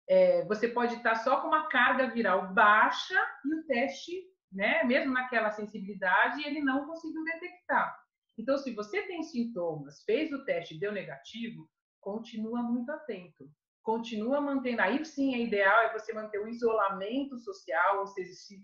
É, 0.09 0.45
você 0.47 0.69
pode 0.69 0.97
estar 0.97 1.15
só 1.17 1.41
com 1.41 1.49
uma 1.49 1.69
carga 1.69 2.09
viral 2.11 2.53
baixa 2.53 3.19
e 3.45 3.55
o 3.55 3.67
teste, 3.67 4.13
né, 4.55 4.85
mesmo 4.85 5.13
naquela 5.13 5.51
sensibilidade, 5.51 6.47
ele 6.47 6.61
não 6.61 6.87
conseguiu 6.87 7.25
detectar. 7.25 7.99
Então, 8.39 8.57
se 8.57 8.75
você 8.75 9.03
tem 9.03 9.23
sintomas, 9.23 10.03
fez 10.05 10.33
o 10.33 10.45
teste 10.45 10.75
e 10.75 10.81
deu 10.81 10.93
negativo, 10.93 11.69
continua 12.01 12.63
muito 12.63 12.91
atento. 12.91 13.51
Continua 13.83 14.41
mantendo. 14.41 14.81
Aí 14.81 15.05
sim, 15.05 15.35
é 15.35 15.41
ideal 15.41 15.81
é 15.83 15.93
você 15.93 16.13
manter 16.13 16.39
o 16.39 16.49
isolamento 16.49 17.37
social, 17.39 18.01
ou 18.01 18.07
seja, 18.07 18.33
se 18.33 18.59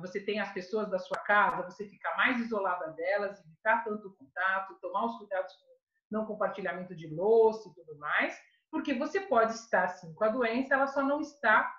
você 0.00 0.20
tem 0.20 0.38
as 0.38 0.52
pessoas 0.52 0.90
da 0.90 0.98
sua 0.98 1.18
casa, 1.18 1.62
você 1.62 1.88
fica 1.88 2.14
mais 2.16 2.38
isolada 2.38 2.92
delas, 2.92 3.40
evitar 3.40 3.82
tanto 3.84 4.14
contato, 4.16 4.78
tomar 4.80 5.06
os 5.06 5.16
cuidados 5.16 5.52
com 5.54 5.72
não 6.10 6.26
compartilhamento 6.26 6.94
de 6.94 7.08
louça 7.08 7.70
e 7.70 7.74
tudo 7.74 7.98
mais 7.98 8.38
porque 8.72 8.94
você 8.94 9.20
pode 9.20 9.52
estar 9.52 9.86
sim 9.88 10.14
com 10.14 10.24
a 10.24 10.28
doença, 10.28 10.72
ela 10.72 10.86
só 10.86 11.02
não 11.02 11.20
está 11.20 11.70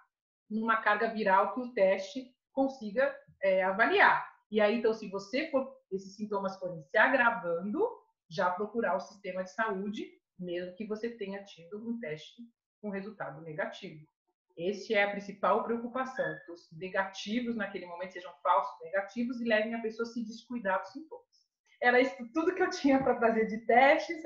numa 0.47 0.78
carga 0.78 1.12
viral 1.12 1.56
que 1.56 1.62
o 1.62 1.73
teste 1.73 2.32
consiga 2.53 3.13
é, 3.41 3.63
avaliar. 3.63 4.25
E 4.51 4.61
aí, 4.61 4.77
então, 4.77 4.93
se 4.93 5.09
você 5.09 5.49
for, 5.49 5.75
esses 5.91 6.15
sintomas 6.15 6.57
forem 6.59 6.81
se 6.83 6.97
agravando, 6.97 7.87
já 8.29 8.49
procurar 8.49 8.95
o 8.95 8.99
sistema 8.99 9.43
de 9.43 9.51
saúde, 9.51 10.09
mesmo 10.39 10.75
que 10.75 10.85
você 10.85 11.09
tenha 11.09 11.43
tido 11.43 11.77
um 11.77 11.99
teste 11.99 12.41
com 12.81 12.89
resultado 12.89 13.41
negativo. 13.41 14.05
Esse 14.55 14.93
é 14.93 15.03
a 15.03 15.11
principal 15.11 15.63
preocupação, 15.63 16.25
que 16.45 16.51
os 16.51 16.69
negativos 16.73 17.55
naquele 17.55 17.87
momento 17.87 18.13
sejam 18.13 18.31
falsos 18.43 18.79
negativos 18.81 19.41
e 19.41 19.45
levem 19.45 19.73
a 19.73 19.81
pessoa 19.81 20.07
a 20.07 20.11
se 20.11 20.23
descuidar 20.23 20.79
dos 20.79 20.91
sintomas. 20.91 21.23
Era 21.81 21.99
isso 21.99 22.15
tudo 22.33 22.53
que 22.53 22.61
eu 22.61 22.69
tinha 22.69 23.01
para 23.01 23.15
trazer 23.15 23.47
de 23.47 23.65
testes 23.65 24.23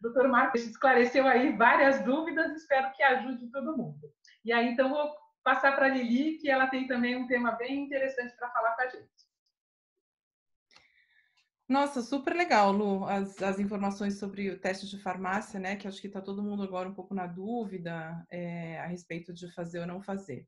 doutor 0.00 0.28
Marcos 0.28 0.64
esclareceu 0.64 1.26
aí 1.26 1.56
várias 1.56 2.04
dúvidas, 2.04 2.52
espero 2.52 2.92
que 2.92 3.02
ajude 3.02 3.50
todo 3.50 3.76
mundo. 3.76 4.12
E 4.44 4.52
aí, 4.52 4.68
então, 4.68 4.90
vou 4.90 5.12
passar 5.48 5.74
para 5.74 5.86
a 5.86 5.88
Lili, 5.88 6.36
que 6.36 6.50
ela 6.50 6.66
tem 6.66 6.86
também 6.86 7.16
um 7.16 7.26
tema 7.26 7.52
bem 7.52 7.84
interessante 7.84 8.36
para 8.36 8.50
falar 8.50 8.76
com 8.76 8.82
a 8.82 8.88
gente. 8.88 9.08
Nossa, 11.66 12.02
super 12.02 12.34
legal, 12.34 12.70
Lu, 12.70 13.06
as, 13.06 13.42
as 13.42 13.58
informações 13.58 14.18
sobre 14.18 14.50
o 14.50 14.58
teste 14.58 14.86
de 14.86 15.02
farmácia, 15.02 15.58
né? 15.58 15.76
Que 15.76 15.88
acho 15.88 16.02
que 16.02 16.06
está 16.06 16.20
todo 16.20 16.42
mundo 16.42 16.62
agora 16.62 16.88
um 16.88 16.94
pouco 16.94 17.14
na 17.14 17.26
dúvida 17.26 18.26
é, 18.30 18.78
a 18.80 18.86
respeito 18.86 19.32
de 19.32 19.50
fazer 19.54 19.80
ou 19.80 19.86
não 19.86 20.02
fazer. 20.02 20.46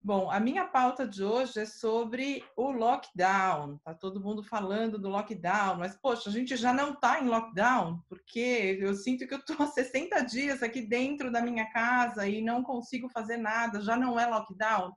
Bom, 0.00 0.30
a 0.30 0.38
minha 0.38 0.64
pauta 0.64 1.06
de 1.06 1.24
hoje 1.24 1.58
é 1.58 1.66
sobre 1.66 2.44
o 2.56 2.70
lockdown. 2.70 3.78
Tá 3.78 3.92
todo 3.92 4.20
mundo 4.20 4.44
falando 4.44 4.96
do 4.96 5.08
lockdown, 5.08 5.76
mas 5.76 5.96
poxa, 5.96 6.30
a 6.30 6.32
gente 6.32 6.56
já 6.56 6.72
não 6.72 6.92
está 6.92 7.20
em 7.20 7.26
lockdown, 7.26 8.00
porque 8.08 8.78
eu 8.80 8.94
sinto 8.94 9.26
que 9.26 9.34
eu 9.34 9.38
estou 9.38 9.56
há 9.58 9.66
60 9.66 10.20
dias 10.22 10.62
aqui 10.62 10.82
dentro 10.82 11.32
da 11.32 11.42
minha 11.42 11.68
casa 11.72 12.28
e 12.28 12.40
não 12.40 12.62
consigo 12.62 13.08
fazer 13.08 13.36
nada. 13.38 13.80
Já 13.80 13.96
não 13.96 14.18
é 14.18 14.26
lockdown? 14.26 14.92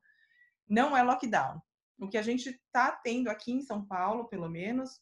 Não 0.70 0.96
é 0.96 1.02
lockdown. 1.02 1.60
O 2.00 2.08
que 2.08 2.18
a 2.18 2.22
gente 2.22 2.50
está 2.50 2.92
tendo 2.92 3.30
aqui 3.30 3.52
em 3.52 3.62
São 3.62 3.84
Paulo, 3.84 4.30
pelo 4.30 4.50
menos, 4.50 5.02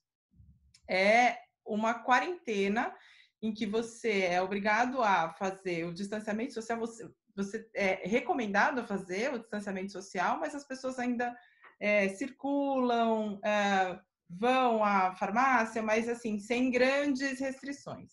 é 0.89 1.37
uma 1.65 1.93
quarentena 1.93 2.95
em 3.41 3.53
que 3.53 3.65
você 3.65 4.21
é 4.21 4.41
obrigado 4.41 5.01
a 5.03 5.33
fazer 5.33 5.85
o 5.85 5.93
distanciamento 5.93 6.53
social, 6.53 6.79
você, 6.79 7.09
você 7.43 7.69
é 7.73 8.07
recomendado 8.07 8.85
fazer 8.85 9.33
o 9.33 9.39
distanciamento 9.39 9.91
social, 9.91 10.39
mas 10.39 10.53
as 10.53 10.65
pessoas 10.65 10.99
ainda 10.99 11.35
é, 11.79 12.09
circulam, 12.09 13.39
é, 13.43 13.99
vão 14.29 14.83
à 14.83 15.13
farmácia, 15.15 15.81
mas 15.81 16.07
assim, 16.07 16.39
sem 16.39 16.69
grandes 16.69 17.39
restrições. 17.39 18.11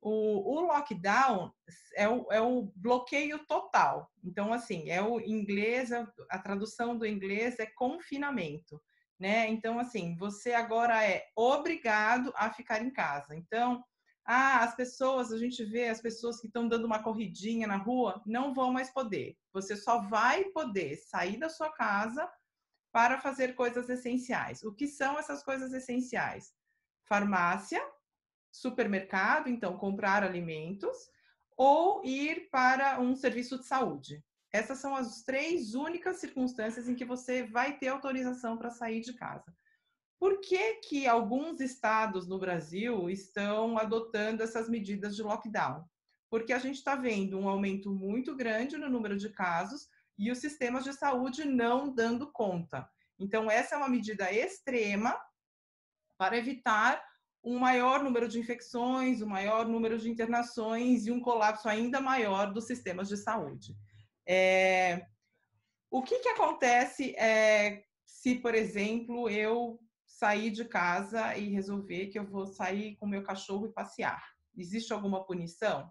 O, 0.00 0.56
o 0.56 0.60
lockdown 0.62 1.52
é 1.94 2.08
o, 2.08 2.26
é 2.32 2.40
o, 2.40 2.72
bloqueio 2.74 3.38
total. 3.46 4.10
Então, 4.24 4.52
assim, 4.52 4.90
é 4.90 5.00
o 5.00 5.20
inglês, 5.20 5.90
a 6.28 6.38
tradução 6.38 6.98
do 6.98 7.06
inglês 7.06 7.58
é 7.60 7.66
confinamento 7.66 8.80
né? 9.22 9.46
Então, 9.48 9.78
assim, 9.78 10.16
você 10.16 10.52
agora 10.52 11.04
é 11.06 11.24
obrigado 11.36 12.32
a 12.34 12.50
ficar 12.50 12.82
em 12.82 12.90
casa. 12.90 13.36
Então, 13.36 13.80
ah, 14.24 14.60
as 14.60 14.74
pessoas, 14.76 15.32
a 15.32 15.38
gente 15.38 15.64
vê 15.64 15.88
as 15.88 16.00
pessoas 16.00 16.40
que 16.40 16.46
estão 16.46 16.68
dando 16.68 16.84
uma 16.84 17.02
corridinha 17.02 17.66
na 17.66 17.76
rua, 17.76 18.22
não 18.24 18.54
vão 18.54 18.72
mais 18.72 18.90
poder. 18.90 19.36
Você 19.52 19.76
só 19.76 20.02
vai 20.02 20.44
poder 20.44 20.96
sair 20.96 21.38
da 21.38 21.48
sua 21.48 21.72
casa 21.72 22.30
para 22.92 23.18
fazer 23.18 23.54
coisas 23.54 23.88
essenciais. 23.88 24.62
O 24.62 24.72
que 24.72 24.86
são 24.86 25.18
essas 25.18 25.42
coisas 25.42 25.72
essenciais? 25.72 26.52
Farmácia, 27.08 27.82
supermercado, 28.52 29.48
então 29.48 29.76
comprar 29.76 30.22
alimentos, 30.22 30.96
ou 31.56 32.04
ir 32.04 32.48
para 32.50 33.00
um 33.00 33.16
serviço 33.16 33.58
de 33.58 33.66
saúde. 33.66 34.22
Essas 34.52 34.78
são 34.78 34.94
as 34.94 35.22
três 35.22 35.74
únicas 35.74 36.18
circunstâncias 36.18 36.88
em 36.88 36.94
que 36.94 37.04
você 37.04 37.44
vai 37.44 37.78
ter 37.78 37.88
autorização 37.88 38.56
para 38.56 38.70
sair 38.70 39.00
de 39.00 39.14
casa. 39.14 39.52
Por 40.22 40.40
que, 40.40 40.74
que 40.74 41.08
alguns 41.08 41.58
estados 41.58 42.28
no 42.28 42.38
Brasil 42.38 43.10
estão 43.10 43.76
adotando 43.76 44.40
essas 44.40 44.68
medidas 44.68 45.16
de 45.16 45.22
lockdown? 45.24 45.84
Porque 46.30 46.52
a 46.52 46.60
gente 46.60 46.76
está 46.76 46.94
vendo 46.94 47.36
um 47.36 47.48
aumento 47.48 47.90
muito 47.90 48.36
grande 48.36 48.76
no 48.76 48.88
número 48.88 49.18
de 49.18 49.30
casos 49.30 49.88
e 50.16 50.30
os 50.30 50.38
sistemas 50.38 50.84
de 50.84 50.92
saúde 50.92 51.44
não 51.44 51.92
dando 51.92 52.30
conta. 52.30 52.88
Então, 53.18 53.50
essa 53.50 53.74
é 53.74 53.78
uma 53.78 53.88
medida 53.88 54.32
extrema 54.32 55.20
para 56.16 56.38
evitar 56.38 57.04
um 57.42 57.58
maior 57.58 58.04
número 58.04 58.28
de 58.28 58.38
infecções, 58.38 59.22
um 59.22 59.26
maior 59.26 59.66
número 59.66 59.98
de 59.98 60.08
internações 60.08 61.04
e 61.04 61.10
um 61.10 61.20
colapso 61.20 61.68
ainda 61.68 62.00
maior 62.00 62.52
dos 62.52 62.68
sistemas 62.68 63.08
de 63.08 63.16
saúde. 63.16 63.74
É, 64.24 65.04
o 65.90 66.00
que, 66.00 66.20
que 66.20 66.28
acontece 66.28 67.12
é, 67.16 67.82
se, 68.06 68.36
por 68.36 68.54
exemplo, 68.54 69.28
eu 69.28 69.80
sair 70.22 70.52
de 70.52 70.64
casa 70.64 71.36
e 71.36 71.48
resolver 71.48 72.06
que 72.06 72.16
eu 72.16 72.24
vou 72.24 72.46
sair 72.46 72.94
com 72.94 73.08
meu 73.08 73.24
cachorro 73.24 73.66
e 73.66 73.72
passear? 73.72 74.24
Existe 74.56 74.92
alguma 74.92 75.24
punição? 75.24 75.90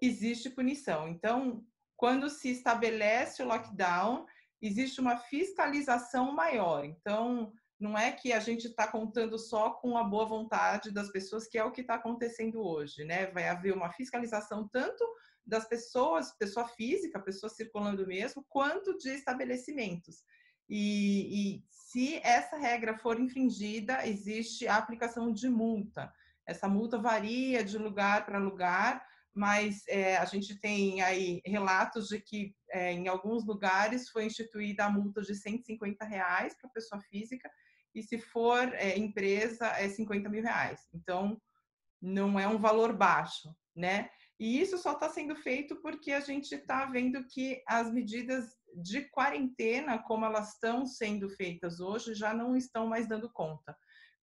Existe 0.00 0.48
punição. 0.48 1.08
Então, 1.08 1.66
quando 1.96 2.30
se 2.30 2.50
estabelece 2.50 3.42
o 3.42 3.46
lockdown, 3.46 4.26
existe 4.62 5.00
uma 5.00 5.16
fiscalização 5.16 6.32
maior. 6.32 6.84
Então, 6.84 7.52
não 7.80 7.98
é 7.98 8.12
que 8.12 8.32
a 8.32 8.38
gente 8.38 8.68
está 8.68 8.86
contando 8.86 9.36
só 9.36 9.70
com 9.70 9.98
a 9.98 10.04
boa 10.04 10.24
vontade 10.24 10.92
das 10.92 11.10
pessoas, 11.10 11.48
que 11.48 11.58
é 11.58 11.64
o 11.64 11.72
que 11.72 11.80
está 11.80 11.96
acontecendo 11.96 12.64
hoje, 12.64 13.04
né? 13.04 13.26
Vai 13.32 13.48
haver 13.48 13.74
uma 13.74 13.90
fiscalização 13.90 14.68
tanto 14.68 15.04
das 15.44 15.66
pessoas, 15.68 16.30
pessoa 16.38 16.68
física, 16.68 17.18
pessoa 17.18 17.50
circulando 17.50 18.06
mesmo, 18.06 18.46
quanto 18.48 18.96
de 18.98 19.10
estabelecimentos. 19.10 20.22
E, 20.68 21.56
e, 21.56 21.64
se 21.70 22.16
essa 22.22 22.56
regra 22.56 22.96
for 22.98 23.20
infringida, 23.20 24.06
existe 24.06 24.66
a 24.66 24.76
aplicação 24.76 25.32
de 25.32 25.48
multa. 25.48 26.12
Essa 26.46 26.68
multa 26.68 26.98
varia 26.98 27.64
de 27.64 27.78
lugar 27.78 28.26
para 28.26 28.38
lugar, 28.38 29.06
mas 29.32 29.82
é, 29.88 30.16
a 30.16 30.24
gente 30.24 30.54
tem 30.60 31.02
aí 31.02 31.40
relatos 31.44 32.08
de 32.08 32.20
que 32.20 32.54
é, 32.70 32.92
em 32.92 33.08
alguns 33.08 33.44
lugares 33.44 34.08
foi 34.08 34.24
instituída 34.24 34.84
a 34.84 34.90
multa 34.90 35.22
de 35.22 35.34
150 35.34 36.04
reais 36.04 36.54
para 36.56 36.70
pessoa 36.70 37.00
física 37.02 37.50
e 37.94 38.02
se 38.02 38.18
for 38.18 38.72
é, 38.74 38.98
empresa 38.98 39.66
é 39.68 39.88
50 39.88 40.28
mil 40.28 40.42
reais. 40.42 40.80
Então 40.92 41.40
não 42.00 42.38
é 42.38 42.46
um 42.46 42.58
valor 42.58 42.92
baixo, 42.92 43.54
né? 43.74 44.10
E 44.44 44.60
isso 44.60 44.76
só 44.76 44.92
está 44.92 45.08
sendo 45.08 45.34
feito 45.34 45.74
porque 45.76 46.12
a 46.12 46.20
gente 46.20 46.54
está 46.54 46.84
vendo 46.84 47.24
que 47.24 47.62
as 47.66 47.90
medidas 47.90 48.54
de 48.76 49.00
quarentena, 49.08 49.98
como 49.98 50.26
elas 50.26 50.52
estão 50.52 50.84
sendo 50.84 51.30
feitas 51.30 51.80
hoje, 51.80 52.14
já 52.14 52.34
não 52.34 52.54
estão 52.54 52.86
mais 52.86 53.08
dando 53.08 53.32
conta. 53.32 53.74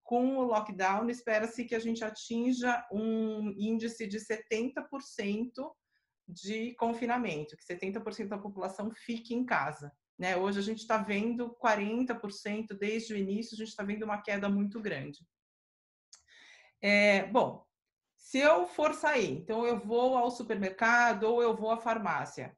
Com 0.04 0.38
o 0.38 0.44
lockdown, 0.44 1.10
espera-se 1.10 1.66
que 1.66 1.74
a 1.74 1.80
gente 1.80 2.04
atinja 2.04 2.88
um 2.92 3.52
índice 3.58 4.06
de 4.06 4.20
70% 4.20 4.86
de 6.28 6.76
confinamento, 6.76 7.58
que 7.58 7.66
70% 7.66 8.28
da 8.28 8.38
população 8.38 8.92
fique 8.92 9.34
em 9.34 9.44
casa. 9.44 9.92
Né? 10.20 10.38
Hoje 10.38 10.60
a 10.60 10.62
gente 10.62 10.82
está 10.82 11.00
vendo 11.00 11.58
40%, 11.60 12.78
desde 12.80 13.16
o 13.16 13.18
início, 13.18 13.56
a 13.56 13.58
gente 13.58 13.70
está 13.70 13.84
vendo 13.84 14.04
uma 14.04 14.22
queda 14.22 14.48
muito 14.48 14.80
grande. 14.80 15.26
É, 16.80 17.26
bom, 17.26 17.66
se 18.22 18.38
eu 18.38 18.68
for 18.68 18.94
sair, 18.94 19.32
então 19.32 19.66
eu 19.66 19.80
vou 19.80 20.16
ao 20.16 20.30
supermercado 20.30 21.24
ou 21.24 21.42
eu 21.42 21.56
vou 21.56 21.72
à 21.72 21.78
farmácia, 21.78 22.56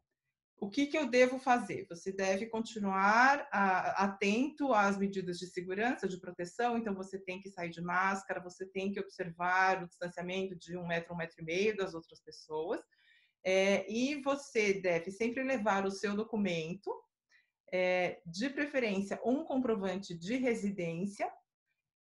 o 0.58 0.70
que, 0.70 0.86
que 0.86 0.98
eu 0.98 1.10
devo 1.10 1.40
fazer? 1.40 1.88
Você 1.90 2.12
deve 2.12 2.48
continuar 2.48 3.48
a, 3.52 4.04
atento 4.04 4.74
às 4.74 4.98
medidas 4.98 5.40
de 5.40 5.48
segurança, 5.48 6.08
de 6.08 6.20
proteção, 6.20 6.78
então 6.78 6.94
você 6.94 7.18
tem 7.18 7.42
que 7.42 7.50
sair 7.50 7.70
de 7.70 7.82
máscara, 7.82 8.44
você 8.44 8.66
tem 8.66 8.92
que 8.92 9.00
observar 9.00 9.82
o 9.82 9.88
distanciamento 9.88 10.54
de 10.56 10.78
um 10.78 10.86
metro, 10.86 11.14
um 11.14 11.18
metro 11.18 11.42
e 11.42 11.46
meio 11.46 11.76
das 11.76 11.94
outras 11.94 12.22
pessoas, 12.22 12.82
é, 13.44 13.90
e 13.92 14.22
você 14.22 14.74
deve 14.74 15.12
sempre 15.12 15.44
levar 15.44 15.86
o 15.86 15.92
seu 15.92 16.14
documento, 16.14 16.94
é, 17.72 18.22
de 18.26 18.50
preferência 18.50 19.20
um 19.26 19.46
comprovante 19.46 20.14
de 20.14 20.36
residência, 20.36 21.32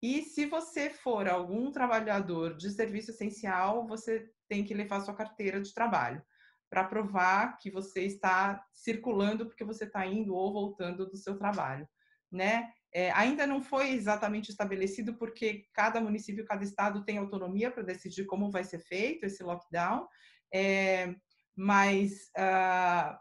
e 0.03 0.21
se 0.21 0.45
você 0.45 0.89
for 0.89 1.29
algum 1.29 1.71
trabalhador 1.71 2.57
de 2.57 2.69
serviço 2.69 3.11
essencial, 3.11 3.87
você 3.87 4.29
tem 4.49 4.61
que 4.65 4.73
levar 4.73 4.99
sua 4.99 5.15
carteira 5.15 5.61
de 5.61 5.73
trabalho 5.73 6.21
para 6.69 6.83
provar 6.83 7.57
que 7.57 7.71
você 7.71 8.01
está 8.01 8.61
circulando 8.73 9.45
porque 9.45 9.63
você 9.63 9.85
está 9.85 10.05
indo 10.05 10.35
ou 10.35 10.51
voltando 10.51 11.09
do 11.09 11.15
seu 11.15 11.37
trabalho, 11.37 11.87
né? 12.29 12.69
É, 12.91 13.11
ainda 13.11 13.47
não 13.47 13.61
foi 13.61 13.91
exatamente 13.91 14.51
estabelecido 14.51 15.15
porque 15.15 15.67
cada 15.73 16.01
município, 16.01 16.45
cada 16.45 16.65
estado 16.65 17.05
tem 17.05 17.17
autonomia 17.17 17.71
para 17.71 17.81
decidir 17.81 18.25
como 18.25 18.51
vai 18.51 18.65
ser 18.65 18.79
feito 18.79 19.25
esse 19.25 19.41
lockdown, 19.41 20.05
é, 20.53 21.15
mas 21.55 22.29
uh, 22.37 23.17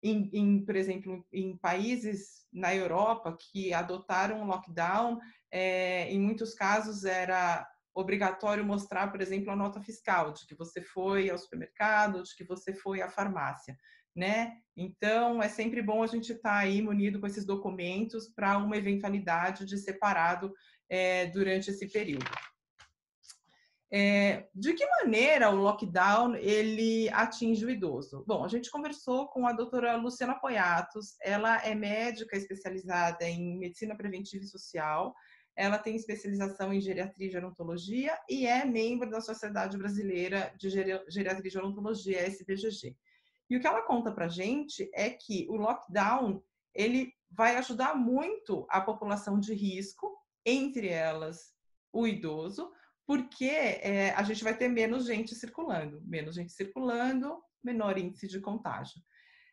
em, 0.00 0.30
em, 0.32 0.64
por 0.64 0.76
exemplo, 0.76 1.26
em 1.32 1.56
países 1.56 2.46
na 2.52 2.74
Europa 2.74 3.36
que 3.36 3.74
adotaram 3.74 4.46
lockdown, 4.46 5.18
é, 5.50 6.10
em 6.10 6.20
muitos 6.20 6.54
casos 6.54 7.04
era 7.04 7.66
obrigatório 7.94 8.64
mostrar, 8.64 9.10
por 9.10 9.20
exemplo, 9.20 9.50
a 9.50 9.56
nota 9.56 9.80
fiscal 9.80 10.32
de 10.32 10.46
que 10.46 10.54
você 10.54 10.80
foi 10.80 11.30
ao 11.30 11.38
supermercado, 11.38 12.22
de 12.22 12.34
que 12.36 12.44
você 12.44 12.72
foi 12.72 13.02
à 13.02 13.08
farmácia, 13.08 13.76
né? 14.14 14.56
Então, 14.76 15.42
é 15.42 15.48
sempre 15.48 15.82
bom 15.82 16.02
a 16.02 16.06
gente 16.06 16.32
estar 16.32 16.50
tá 16.50 16.58
aí 16.58 16.80
munido 16.80 17.20
com 17.20 17.26
esses 17.26 17.44
documentos 17.44 18.28
para 18.28 18.58
uma 18.58 18.76
eventualidade 18.76 19.64
de 19.64 19.76
separado 19.76 20.52
é, 20.88 21.26
durante 21.26 21.70
esse 21.70 21.88
período. 21.88 22.30
É, 23.90 24.46
de 24.54 24.74
que 24.74 24.86
maneira 24.86 25.48
o 25.48 25.56
lockdown 25.56 26.34
ele 26.36 27.08
atinge 27.08 27.64
o 27.64 27.70
idoso? 27.70 28.22
Bom, 28.26 28.44
a 28.44 28.48
gente 28.48 28.70
conversou 28.70 29.28
com 29.28 29.46
a 29.46 29.52
doutora 29.52 29.96
Luciana 29.96 30.38
Poiatos, 30.38 31.16
ela 31.22 31.64
é 31.64 31.74
médica 31.74 32.36
especializada 32.36 33.24
em 33.24 33.58
medicina 33.58 33.96
preventiva 33.96 34.44
e 34.44 34.48
social, 34.48 35.14
ela 35.58 35.76
tem 35.76 35.96
especialização 35.96 36.72
em 36.72 36.80
geriatria 36.80 37.26
e 37.26 37.32
gerontologia 37.32 38.16
e 38.30 38.46
é 38.46 38.64
membro 38.64 39.10
da 39.10 39.20
Sociedade 39.20 39.76
Brasileira 39.76 40.54
de 40.56 40.70
Geriatria 40.70 41.42
e 41.44 41.50
Gerontologia, 41.50 42.20
SBGG. 42.20 42.96
E 43.50 43.56
o 43.56 43.60
que 43.60 43.66
ela 43.66 43.82
conta 43.82 44.12
para 44.12 44.28
gente 44.28 44.88
é 44.94 45.10
que 45.10 45.48
o 45.50 45.56
lockdown 45.56 46.40
ele 46.72 47.12
vai 47.28 47.56
ajudar 47.56 47.96
muito 47.96 48.68
a 48.70 48.80
população 48.80 49.40
de 49.40 49.52
risco, 49.52 50.16
entre 50.46 50.86
elas 50.86 51.52
o 51.92 52.06
idoso, 52.06 52.70
porque 53.04 53.46
é, 53.46 54.10
a 54.10 54.22
gente 54.22 54.44
vai 54.44 54.56
ter 54.56 54.68
menos 54.68 55.06
gente 55.06 55.34
circulando, 55.34 56.00
menos 56.04 56.36
gente 56.36 56.52
circulando, 56.52 57.42
menor 57.64 57.98
índice 57.98 58.28
de 58.28 58.40
contágio. 58.40 59.02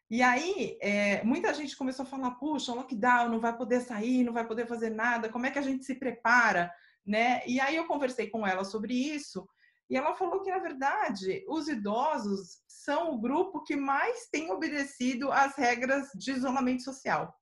E 0.09 0.21
aí, 0.21 0.77
é, 0.81 1.23
muita 1.23 1.53
gente 1.53 1.75
começou 1.75 2.03
a 2.03 2.07
falar: 2.07 2.31
puxa, 2.31 2.73
lockdown, 2.73 3.29
não 3.29 3.39
vai 3.39 3.55
poder 3.55 3.81
sair, 3.81 4.23
não 4.23 4.33
vai 4.33 4.45
poder 4.45 4.67
fazer 4.67 4.89
nada, 4.89 5.29
como 5.29 5.45
é 5.45 5.51
que 5.51 5.59
a 5.59 5.63
gente 5.63 5.83
se 5.83 5.95
prepara? 5.95 6.71
Né? 7.05 7.41
E 7.45 7.59
aí 7.59 7.75
eu 7.75 7.85
conversei 7.85 8.29
com 8.29 8.45
ela 8.45 8.63
sobre 8.63 8.93
isso, 8.93 9.47
e 9.89 9.95
ela 9.95 10.15
falou 10.15 10.41
que, 10.41 10.49
na 10.49 10.59
verdade, 10.59 11.43
os 11.47 11.67
idosos 11.67 12.59
são 12.67 13.13
o 13.13 13.19
grupo 13.19 13.63
que 13.63 13.75
mais 13.75 14.27
tem 14.31 14.51
obedecido 14.51 15.31
às 15.31 15.55
regras 15.55 16.09
de 16.15 16.31
isolamento 16.31 16.83
social. 16.83 17.33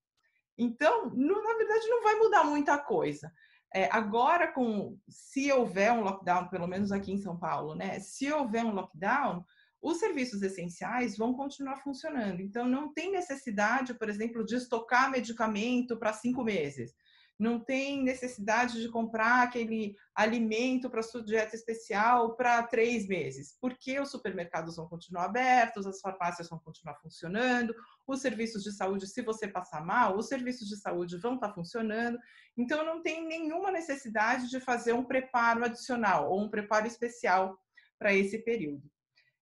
Então, 0.58 1.10
na 1.16 1.54
verdade, 1.56 1.88
não 1.88 2.04
vai 2.04 2.16
mudar 2.16 2.44
muita 2.44 2.78
coisa. 2.78 3.32
É, 3.74 3.90
agora, 3.92 4.52
com 4.52 4.98
se 5.10 5.52
houver 5.52 5.92
um 5.92 6.02
lockdown, 6.02 6.48
pelo 6.50 6.68
menos 6.68 6.92
aqui 6.92 7.12
em 7.12 7.18
São 7.18 7.38
Paulo, 7.38 7.74
né? 7.74 8.00
Se 8.00 8.32
houver 8.32 8.64
um 8.64 8.74
lockdown, 8.74 9.44
os 9.84 10.00
serviços 10.00 10.42
essenciais 10.42 11.18
vão 11.18 11.34
continuar 11.34 11.76
funcionando. 11.84 12.40
Então, 12.40 12.66
não 12.66 12.94
tem 12.94 13.12
necessidade, 13.12 13.94
por 13.94 14.08
exemplo, 14.08 14.46
de 14.46 14.56
estocar 14.56 15.12
medicamento 15.12 16.00
para 16.00 16.14
cinco 16.14 16.42
meses. 16.42 16.96
Não 17.38 17.60
tem 17.60 18.02
necessidade 18.02 18.80
de 18.80 18.88
comprar 18.88 19.44
aquele 19.44 19.94
alimento 20.16 20.90
para 20.90 21.04
sua 21.04 21.22
dieta 21.22 21.54
especial 21.54 22.38
para 22.38 22.64
três 22.64 23.08
meses, 23.08 23.58
porque 23.60 24.00
os 24.00 24.10
supermercados 24.10 24.78
vão 24.78 24.88
continuar 24.88 25.26
abertos, 25.26 25.86
as 25.86 26.00
farmácias 26.00 26.48
vão 26.48 26.60
continuar 26.60 26.96
funcionando, 27.02 27.76
os 28.08 28.22
serviços 28.22 28.64
de 28.64 28.72
saúde, 28.72 29.06
se 29.06 29.22
você 29.22 29.50
passar 29.50 29.84
mal, 29.84 30.16
os 30.16 30.30
serviços 30.30 30.70
de 30.70 30.78
saúde 30.78 31.18
vão 31.18 31.36
estar 31.36 31.54
funcionando. 31.54 32.18
Então, 32.56 32.86
não 32.86 33.02
tem 33.02 33.28
nenhuma 33.28 33.70
necessidade 33.70 34.50
de 34.50 34.62
fazer 34.62 34.94
um 34.94 35.04
preparo 35.04 35.66
adicional 35.66 36.32
ou 36.32 36.42
um 36.42 36.50
preparo 36.50 36.88
especial 36.88 37.60
para 38.00 38.14
esse 38.14 38.38
período. 38.40 38.93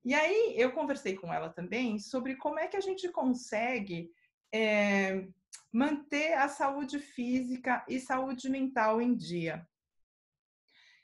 E 0.04 0.14
aí 0.14 0.56
eu 0.58 0.72
conversei 0.72 1.16
com 1.16 1.32
ela 1.34 1.50
também 1.50 2.00
sobre 2.00 2.36
como 2.36 2.60
é 2.60 2.68
que 2.68 2.78
a 2.78 2.82
gente 2.82 3.10
consegue 3.10 4.12
é, 4.54 5.28
manter 5.72 6.34
a 6.34 6.48
saúde 6.48 7.00
física 7.00 7.86
e 7.88 8.00
saúde 8.00 8.50
mental 8.50 9.02
em 9.02 9.16
dia. 9.16 9.66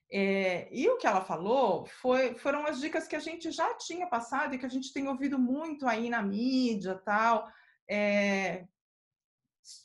É, 0.09 0.69
e 0.71 0.87
o 0.87 0.97
que 0.97 1.05
ela 1.05 1.21
falou 1.21 1.85
foi, 1.85 2.33
foram 2.35 2.65
as 2.65 2.79
dicas 2.79 3.07
que 3.07 3.15
a 3.15 3.19
gente 3.19 3.51
já 3.51 3.73
tinha 3.75 4.07
passado 4.07 4.55
e 4.55 4.57
que 4.57 4.65
a 4.65 4.69
gente 4.69 4.93
tem 4.93 5.07
ouvido 5.07 5.37
muito 5.37 5.85
aí 5.85 6.09
na 6.09 6.21
mídia 6.21 6.95
tal, 6.95 7.51
é, 7.89 8.65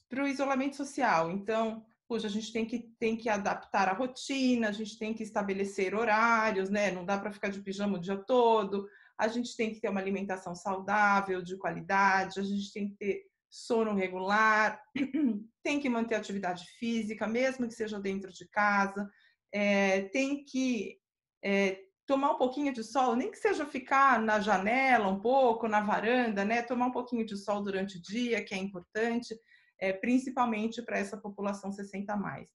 para 0.09 0.23
o 0.23 0.29
isolamento 0.29 0.77
social. 0.77 1.31
Então, 1.31 1.85
puxa, 2.07 2.29
a 2.29 2.31
gente 2.31 2.53
tem 2.53 2.65
que, 2.65 2.79
tem 3.01 3.17
que 3.17 3.29
adaptar 3.29 3.89
a 3.89 3.95
rotina, 3.95 4.69
a 4.69 4.73
gente 4.73 4.97
tem 4.97 5.13
que 5.13 5.25
estabelecer 5.25 5.95
horários, 5.95 6.71
né? 6.71 6.91
Não 6.93 7.05
dá 7.05 7.19
para 7.19 7.33
ficar 7.33 7.49
de 7.49 7.61
pijama 7.61 7.99
o 7.99 8.01
dia 8.01 8.17
todo, 8.17 8.89
a 9.19 9.29
gente 9.29 9.57
tem 9.57 9.73
que 9.73 9.81
ter 9.81 9.89
uma 9.89 10.01
alimentação 10.01 10.55
saudável, 10.55 11.43
de 11.43 11.57
qualidade, 11.57 12.41
a 12.41 12.43
gente 12.43 12.73
tem 12.73 12.89
que 12.89 12.97
ter 12.97 13.23
sono 13.51 13.95
regular, 13.95 14.83
tem 15.63 15.79
que 15.79 15.89
manter 15.89 16.15
atividade 16.15 16.65
física, 16.79 17.27
mesmo 17.27 17.69
que 17.69 17.75
seja 17.75 18.01
dentro 18.01 18.33
de 18.33 18.49
casa, 18.49 19.09
é, 19.53 20.03
tem 20.09 20.43
que 20.45 20.99
é, 21.45 21.79
tomar 22.07 22.33
um 22.33 22.39
pouquinho 22.39 22.73
de 22.73 22.83
sol, 22.83 23.15
nem 23.15 23.31
que 23.31 23.39
seja 23.39 23.67
ficar 23.67 24.21
na 24.21 24.41
janela 24.41 25.09
um 25.09 25.21
pouco, 25.21 25.69
na 25.69 25.81
varanda, 25.81 26.45
né? 26.45 26.63
Tomar 26.63 26.87
um 26.87 26.93
pouquinho 26.93 27.25
de 27.25 27.37
sol 27.37 27.63
durante 27.63 27.99
o 27.99 28.03
dia, 28.03 28.45
que 28.45 28.55
é 28.55 28.59
importante, 28.59 29.39
é, 29.79 29.93
principalmente 29.93 30.83
para 30.83 30.99
essa 30.99 31.17
população 31.17 31.71
60 31.71 32.13
a 32.13 32.17
mais. 32.17 32.49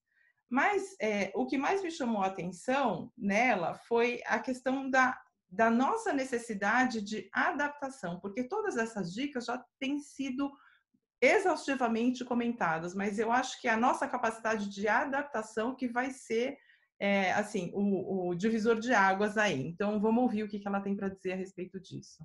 Mas 0.50 0.96
é, 1.02 1.32
o 1.36 1.46
que 1.46 1.58
mais 1.58 1.84
me 1.84 1.92
chamou 1.92 2.22
a 2.22 2.28
atenção 2.28 3.12
nela 3.18 3.76
foi 3.88 4.22
a 4.26 4.40
questão 4.40 4.90
da 4.90 5.20
da 5.50 5.70
nossa 5.70 6.12
necessidade 6.14 7.02
de 7.02 7.30
adaptação, 7.32 8.20
porque 8.20 8.44
todas 8.44 8.78
essas 8.78 9.14
dicas 9.14 9.46
já 9.46 9.64
têm 9.80 10.00
sido 10.00 10.52
exaustivamente 11.22 12.24
comentadas, 12.24 12.94
mas 12.94 13.18
eu 13.18 13.32
acho 13.32 13.60
que 13.60 13.68
a 13.68 13.78
nossa 13.78 14.08
capacidade 14.08 14.70
de 14.70 14.88
adaptação 14.88 15.76
que 15.76 15.88
vai 15.88 16.12
ser 16.12 16.58
é, 17.00 17.32
assim 17.34 17.72
o, 17.74 18.30
o, 18.30 18.36
divisor 18.36 18.80
de 18.80 18.94
águas 18.94 19.38
aí. 19.38 19.68
Então 19.68 20.00
vamos 20.00 20.24
ouvir 20.24 20.44
o 20.44 20.48
que, 20.48 20.60
que 20.60 20.68
ela 20.68 20.82
tem 20.82 20.96
para 20.96 21.10
dizer 21.10 21.34
a 21.34 21.36
respeito 21.36 21.80
disso. 21.80 22.24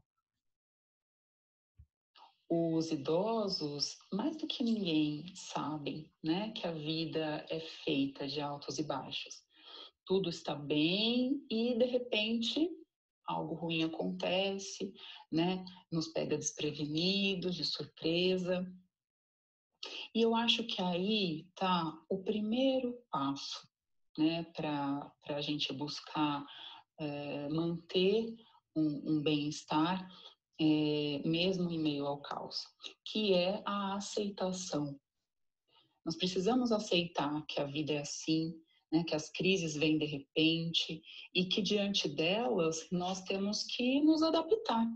Os 2.49 2.91
idosos, 2.91 3.97
mais 4.13 4.37
do 4.37 4.47
que 4.47 4.63
ninguém, 4.63 5.35
sabem 5.35 6.13
né, 6.23 6.53
que 6.53 6.67
a 6.67 6.73
vida 6.73 7.47
é 7.49 7.61
feita 7.61 8.27
de 8.27 8.43
altos 8.43 8.79
e 8.79 8.83
baixos. 8.83 9.43
Tudo 10.05 10.29
está 10.29 10.55
bem 10.55 11.47
e, 11.49 11.79
de 11.79 11.87
repente, 11.87 12.69
algo 13.27 13.55
ruim 13.55 13.85
acontece, 13.85 14.93
né? 15.31 15.65
Nos 15.91 16.09
pega 16.09 16.37
desprevenidos, 16.37 17.55
de 17.55 17.65
surpresa. 17.65 18.67
E 20.15 20.21
eu 20.21 20.35
acho 20.35 20.65
que 20.65 20.81
aí 20.81 21.49
tá 21.55 21.93
o 22.09 22.23
primeiro 22.23 22.99
passo, 23.11 23.67
né, 24.17 24.45
para 24.55 25.13
a 25.29 25.41
gente 25.41 25.73
buscar 25.73 26.45
é, 26.99 27.49
manter 27.49 28.35
um, 28.77 29.17
um 29.17 29.23
bem-estar, 29.23 30.07
é, 30.61 31.23
mesmo 31.25 31.71
em 31.71 31.79
meio 31.79 32.07
ao 32.07 32.21
caos, 32.21 32.65
que 33.05 33.35
é 33.35 33.63
a 33.65 33.97
aceitação. 33.97 34.99
Nós 36.05 36.17
precisamos 36.17 36.73
aceitar 36.73 37.45
que 37.47 37.61
a 37.61 37.65
vida 37.65 37.93
é 37.93 37.99
assim, 38.01 38.55
né, 38.93 39.03
que 39.05 39.17
as 39.17 39.31
crises 39.31 39.75
vêm 39.75 39.99
de 39.99 40.05
repente 40.05 41.03
e 41.35 41.47
que 41.47 41.63
diante 41.63 42.09
delas 42.09 42.87
nós 42.93 43.23
temos 43.23 43.65
que 43.65 44.03
nos 44.03 44.23
adaptar. 44.23 44.87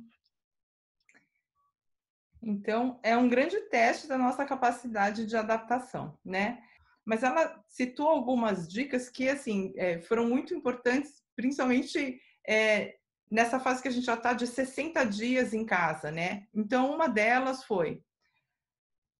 Então, 2.42 3.00
é 3.02 3.16
um 3.16 3.28
grande 3.28 3.58
teste 3.62 4.06
da 4.06 4.18
nossa 4.18 4.44
capacidade 4.44 5.26
de 5.26 5.36
adaptação, 5.36 6.16
né? 6.24 6.62
Mas 7.04 7.22
ela 7.22 7.64
citou 7.68 8.08
algumas 8.08 8.68
dicas 8.68 9.08
que, 9.08 9.28
assim, 9.28 9.72
é, 9.76 10.00
foram 10.02 10.28
muito 10.28 10.54
importantes, 10.54 11.24
principalmente 11.34 12.20
é, 12.46 12.96
nessa 13.30 13.58
fase 13.58 13.82
que 13.82 13.88
a 13.88 13.90
gente 13.90 14.04
já 14.04 14.14
está 14.14 14.32
de 14.32 14.46
60 14.46 15.04
dias 15.04 15.54
em 15.54 15.64
casa, 15.64 16.10
né? 16.10 16.46
Então, 16.54 16.94
uma 16.94 17.08
delas 17.08 17.64
foi 17.64 18.02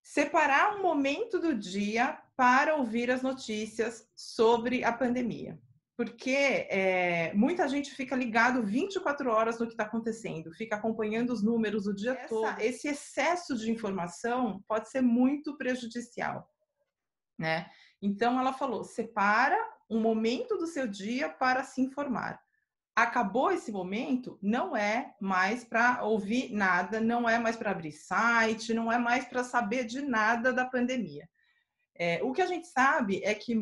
separar 0.02 0.76
um 0.76 0.82
momento 0.82 1.40
do 1.40 1.52
dia 1.52 2.20
para 2.36 2.76
ouvir 2.76 3.10
as 3.10 3.22
notícias 3.22 4.06
sobre 4.14 4.84
a 4.84 4.92
pandemia. 4.92 5.58
Porque 5.96 6.66
é, 6.68 7.32
muita 7.32 7.66
gente 7.66 7.90
fica 7.94 8.14
ligado 8.14 8.62
24 8.62 9.30
horas 9.30 9.58
no 9.58 9.66
que 9.66 9.72
está 9.72 9.84
acontecendo, 9.84 10.52
fica 10.52 10.76
acompanhando 10.76 11.30
os 11.32 11.42
números 11.42 11.86
o 11.86 11.94
dia 11.94 12.12
Essa, 12.12 12.28
todo. 12.28 12.60
Esse 12.60 12.88
excesso 12.88 13.56
de 13.56 13.70
informação 13.70 14.62
pode 14.68 14.90
ser 14.90 15.00
muito 15.00 15.56
prejudicial, 15.56 16.46
né? 17.38 17.66
Então 18.02 18.38
ela 18.38 18.52
falou: 18.52 18.84
separa 18.84 19.58
um 19.88 19.98
momento 19.98 20.58
do 20.58 20.66
seu 20.66 20.86
dia 20.86 21.30
para 21.30 21.64
se 21.64 21.80
informar. 21.80 22.38
Acabou 22.94 23.50
esse 23.50 23.72
momento, 23.72 24.38
não 24.42 24.76
é 24.76 25.14
mais 25.20 25.64
para 25.64 26.02
ouvir 26.02 26.52
nada, 26.52 27.00
não 27.00 27.28
é 27.28 27.38
mais 27.38 27.56
para 27.56 27.70
abrir 27.70 27.92
site, 27.92 28.74
não 28.74 28.92
é 28.92 28.98
mais 28.98 29.26
para 29.26 29.44
saber 29.44 29.84
de 29.84 30.02
nada 30.02 30.52
da 30.52 30.66
pandemia. 30.66 31.28
É, 31.98 32.22
o 32.22 32.32
que 32.32 32.42
a 32.42 32.46
gente 32.46 32.66
sabe 32.66 33.22
é 33.24 33.34
que 33.34 33.56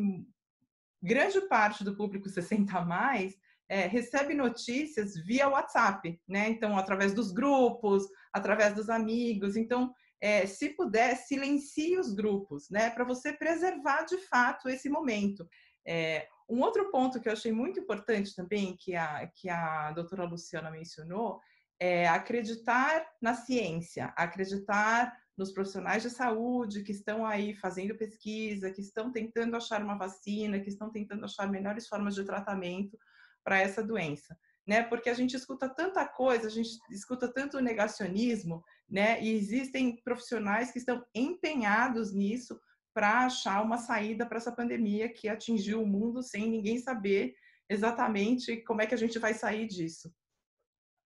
grande 1.01 1.41
parte 1.47 1.83
do 1.83 1.95
público 1.95 2.27
60 2.27 2.77
a 2.77 2.83
mais 2.83 3.35
é, 3.67 3.87
recebe 3.87 4.33
notícias 4.33 5.15
via 5.17 5.49
WhatsApp, 5.49 6.19
né? 6.27 6.49
Então, 6.49 6.77
através 6.77 7.13
dos 7.13 7.31
grupos, 7.31 8.03
através 8.31 8.73
dos 8.73 8.89
amigos. 8.89 9.55
Então, 9.55 9.93
é, 10.21 10.45
se 10.45 10.69
puder, 10.69 11.15
silencie 11.15 11.97
os 11.97 12.13
grupos, 12.13 12.69
né? 12.69 12.89
Para 12.89 13.03
você 13.03 13.33
preservar 13.33 14.03
de 14.03 14.17
fato 14.17 14.69
esse 14.69 14.89
momento. 14.89 15.47
É, 15.85 16.27
um 16.49 16.61
outro 16.61 16.91
ponto 16.91 17.19
que 17.19 17.27
eu 17.27 17.33
achei 17.33 17.51
muito 17.51 17.79
importante 17.79 18.35
também, 18.35 18.75
que 18.77 18.95
a, 18.95 19.27
que 19.35 19.49
a 19.49 19.91
doutora 19.91 20.25
Luciana 20.25 20.69
mencionou, 20.69 21.39
é 21.79 22.07
acreditar 22.07 23.05
na 23.21 23.33
ciência, 23.33 24.13
acreditar 24.15 25.11
nos 25.37 25.51
profissionais 25.51 26.03
de 26.03 26.09
saúde 26.09 26.83
que 26.83 26.91
estão 26.91 27.25
aí 27.25 27.53
fazendo 27.55 27.95
pesquisa, 27.95 28.71
que 28.71 28.81
estão 28.81 29.11
tentando 29.11 29.55
achar 29.55 29.83
uma 29.83 29.97
vacina, 29.97 30.59
que 30.59 30.69
estão 30.69 30.89
tentando 30.89 31.25
achar 31.25 31.49
melhores 31.49 31.87
formas 31.87 32.15
de 32.15 32.23
tratamento 32.23 32.97
para 33.43 33.59
essa 33.59 33.83
doença, 33.83 34.37
né? 34.65 34.83
Porque 34.83 35.09
a 35.09 35.13
gente 35.13 35.35
escuta 35.35 35.69
tanta 35.69 36.05
coisa, 36.07 36.47
a 36.47 36.51
gente 36.51 36.79
escuta 36.89 37.27
tanto 37.27 37.59
negacionismo, 37.59 38.63
né? 38.89 39.21
E 39.21 39.31
existem 39.33 40.01
profissionais 40.03 40.71
que 40.71 40.79
estão 40.79 41.05
empenhados 41.13 42.13
nisso 42.13 42.59
para 42.93 43.25
achar 43.25 43.61
uma 43.61 43.77
saída 43.77 44.25
para 44.25 44.37
essa 44.37 44.51
pandemia 44.53 45.09
que 45.09 45.27
atingiu 45.27 45.83
o 45.83 45.87
mundo 45.87 46.23
sem 46.23 46.49
ninguém 46.49 46.79
saber 46.79 47.35
exatamente 47.69 48.57
como 48.63 48.81
é 48.81 48.85
que 48.85 48.95
a 48.95 48.97
gente 48.97 49.19
vai 49.19 49.33
sair 49.33 49.67
disso, 49.67 50.13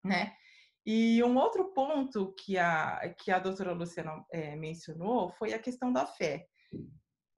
né? 0.03 0.33
E 0.85 1.23
um 1.23 1.37
outro 1.37 1.65
ponto 1.73 2.33
que 2.33 2.57
a, 2.57 3.13
que 3.17 3.31
a 3.31 3.39
doutora 3.39 3.73
Luciana 3.73 4.23
é, 4.31 4.55
mencionou 4.55 5.29
foi 5.31 5.53
a 5.53 5.59
questão 5.59 5.91
da 5.91 6.05
fé. 6.05 6.47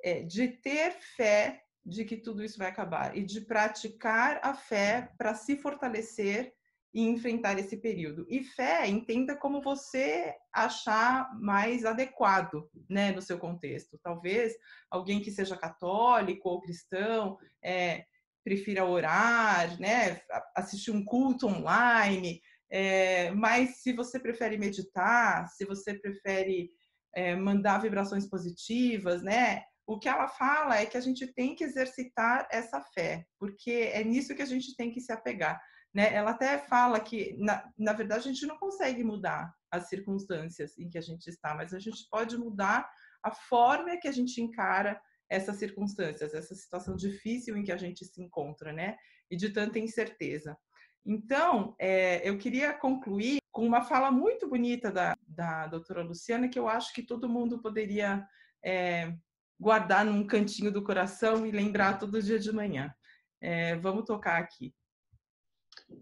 É, 0.03 0.23
de 0.23 0.47
ter 0.47 0.93
fé 1.15 1.63
de 1.85 2.05
que 2.05 2.17
tudo 2.17 2.43
isso 2.43 2.57
vai 2.57 2.67
acabar 2.67 3.17
e 3.17 3.23
de 3.23 3.41
praticar 3.41 4.39
a 4.43 4.53
fé 4.53 5.11
para 5.17 5.33
se 5.33 5.57
fortalecer 5.57 6.53
e 6.93 7.07
enfrentar 7.07 7.57
esse 7.57 7.77
período. 7.77 8.25
E 8.29 8.43
fé, 8.43 8.87
entenda 8.87 9.35
como 9.35 9.61
você 9.61 10.35
achar 10.51 11.33
mais 11.39 11.85
adequado, 11.85 12.69
né, 12.89 13.11
no 13.11 13.21
seu 13.21 13.39
contexto. 13.39 13.99
Talvez 14.03 14.53
alguém 14.89 15.21
que 15.21 15.31
seja 15.31 15.57
católico 15.57 16.49
ou 16.49 16.61
cristão 16.61 17.37
é, 17.63 18.05
prefira 18.43 18.85
orar, 18.85 19.79
né, 19.79 20.21
assistir 20.55 20.91
um 20.91 21.03
culto 21.03 21.47
online. 21.47 22.41
É, 22.71 23.31
mas 23.31 23.81
se 23.81 23.91
você 23.91 24.19
prefere 24.19 24.57
meditar, 24.57 25.47
se 25.49 25.65
você 25.65 25.93
prefere 25.93 26.71
é, 27.13 27.35
mandar 27.35 27.79
vibrações 27.79 28.27
positivas, 28.29 29.21
né, 29.21 29.63
o 29.85 29.99
que 29.99 30.07
ela 30.07 30.27
fala 30.27 30.77
é 30.77 30.85
que 30.85 30.97
a 30.97 31.01
gente 31.01 31.27
tem 31.33 31.53
que 31.53 31.65
exercitar 31.65 32.47
essa 32.49 32.81
fé, 32.93 33.25
porque 33.37 33.91
é 33.93 34.03
nisso 34.03 34.33
que 34.33 34.41
a 34.41 34.45
gente 34.45 34.75
tem 34.77 34.89
que 34.89 35.01
se 35.01 35.11
apegar. 35.11 35.59
Né? 35.93 36.13
Ela 36.13 36.31
até 36.31 36.57
fala 36.57 36.99
que, 36.99 37.35
na, 37.37 37.69
na 37.77 37.91
verdade, 37.91 38.29
a 38.29 38.31
gente 38.31 38.45
não 38.45 38.57
consegue 38.57 39.03
mudar 39.03 39.53
as 39.69 39.89
circunstâncias 39.89 40.77
em 40.77 40.89
que 40.89 40.97
a 40.97 41.01
gente 41.01 41.27
está, 41.27 41.53
mas 41.53 41.73
a 41.73 41.79
gente 41.79 42.07
pode 42.09 42.37
mudar 42.37 42.89
a 43.21 43.31
forma 43.31 43.97
que 43.97 44.07
a 44.07 44.11
gente 44.11 44.41
encara 44.41 44.99
essas 45.29 45.57
circunstâncias, 45.57 46.33
essa 46.33 46.55
situação 46.55 46.95
difícil 46.95 47.55
em 47.57 47.63
que 47.63 47.71
a 47.71 47.77
gente 47.77 48.05
se 48.05 48.21
encontra, 48.21 48.73
né? 48.73 48.97
E 49.29 49.35
de 49.35 49.49
tanta 49.49 49.79
incerteza. 49.79 50.57
Então, 51.05 51.75
é, 51.79 52.27
eu 52.27 52.37
queria 52.37 52.73
concluir 52.73 53.39
com 53.51 53.65
uma 53.65 53.81
fala 53.81 54.11
muito 54.11 54.47
bonita 54.47 54.91
da, 54.91 55.17
da 55.27 55.67
doutora 55.67 56.03
Luciana, 56.03 56.47
que 56.47 56.59
eu 56.59 56.67
acho 56.67 56.93
que 56.93 57.03
todo 57.03 57.29
mundo 57.29 57.59
poderia 57.59 58.25
é, 58.63 59.13
guardar 59.59 60.05
num 60.05 60.25
cantinho 60.25 60.71
do 60.71 60.83
coração 60.83 61.45
e 61.45 61.51
lembrar 61.51 61.99
todo 61.99 62.21
dia 62.21 62.39
de 62.39 62.51
manhã. 62.51 62.93
É, 63.41 63.75
vamos 63.77 64.05
tocar 64.05 64.39
aqui. 64.39 64.73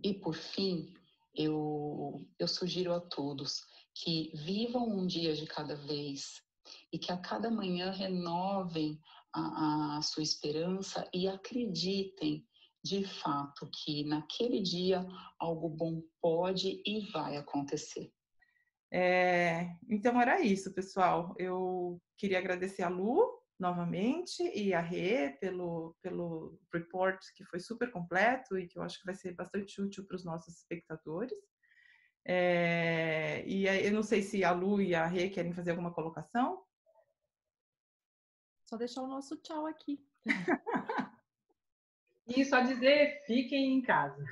E 0.03 0.13
por 0.13 0.35
fim, 0.35 0.93
eu, 1.33 2.25
eu 2.37 2.47
sugiro 2.47 2.93
a 2.93 2.99
todos 2.99 3.65
que 3.95 4.31
vivam 4.33 4.87
um 4.87 5.07
dia 5.07 5.33
de 5.35 5.45
cada 5.45 5.75
vez 5.75 6.41
e 6.91 6.99
que 6.99 7.11
a 7.11 7.17
cada 7.17 7.49
manhã 7.49 7.91
renovem 7.91 8.99
a, 9.33 9.97
a 9.97 10.01
sua 10.01 10.23
esperança 10.23 11.07
e 11.13 11.27
acreditem 11.27 12.45
de 12.83 13.05
fato 13.05 13.69
que 13.71 14.03
naquele 14.05 14.61
dia 14.61 15.05
algo 15.37 15.69
bom 15.69 16.01
pode 16.21 16.81
e 16.85 17.11
vai 17.11 17.37
acontecer. 17.37 18.11
É, 18.91 19.75
então 19.87 20.19
era 20.19 20.41
isso, 20.41 20.73
pessoal. 20.73 21.35
Eu 21.37 22.01
queria 22.17 22.39
agradecer 22.39 22.83
a 22.83 22.89
Lu 22.89 23.39
novamente 23.59 24.41
e 24.55 24.73
a 24.73 24.79
Rê 24.79 25.37
pelo, 25.41 25.95
pelo 26.01 26.57
report 26.73 27.19
que 27.35 27.43
foi 27.43 27.59
super 27.59 27.91
completo 27.91 28.57
e 28.57 28.67
que 28.67 28.79
eu 28.79 28.83
acho 28.83 28.99
que 28.99 29.05
vai 29.05 29.13
ser 29.13 29.33
bastante 29.33 29.81
útil 29.81 30.05
para 30.05 30.15
os 30.15 30.23
nossos 30.23 30.55
espectadores. 30.55 31.37
É, 32.25 33.43
e 33.47 33.65
eu 33.65 33.91
não 33.91 34.03
sei 34.03 34.21
se 34.21 34.43
a 34.43 34.51
Lu 34.51 34.81
e 34.81 34.95
a 34.95 35.05
Rê 35.05 35.29
querem 35.29 35.53
fazer 35.53 35.71
alguma 35.71 35.93
colocação. 35.93 36.63
Só 38.65 38.77
deixar 38.77 39.01
o 39.01 39.07
nosso 39.07 39.35
tchau 39.37 39.65
aqui. 39.65 40.05
e 42.29 42.45
só 42.45 42.61
dizer, 42.61 43.23
fiquem 43.25 43.73
em 43.73 43.81
casa. 43.81 44.23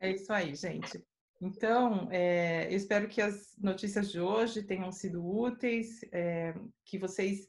É 0.00 0.10
isso 0.10 0.32
aí, 0.32 0.54
gente. 0.54 1.02
Então, 1.40 2.08
é, 2.10 2.66
eu 2.66 2.76
espero 2.76 3.08
que 3.08 3.20
as 3.20 3.54
notícias 3.58 4.10
de 4.10 4.20
hoje 4.20 4.62
tenham 4.62 4.90
sido 4.90 5.24
úteis, 5.24 6.00
é, 6.12 6.54
que 6.84 6.98
vocês 6.98 7.46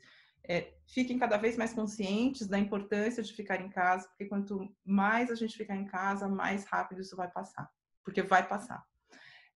é, 0.48 0.74
fiquem 0.88 1.18
cada 1.18 1.38
vez 1.38 1.58
mais 1.58 1.74
conscientes 1.74 2.48
da 2.48 2.60
importância 2.60 3.24
de 3.24 3.34
ficar 3.34 3.62
em 3.62 3.70
casa, 3.70 4.08
porque 4.10 4.26
quanto 4.26 4.74
mais 4.86 5.32
a 5.32 5.36
gente 5.36 5.58
ficar 5.58 5.76
em 5.76 5.86
casa, 5.86 6.28
mais 6.28 6.66
rápido 6.66 7.02
isso 7.02 7.16
vai 7.16 7.30
passar, 7.30 7.70
porque 8.04 8.22
vai 8.22 8.48
passar. 8.48 8.84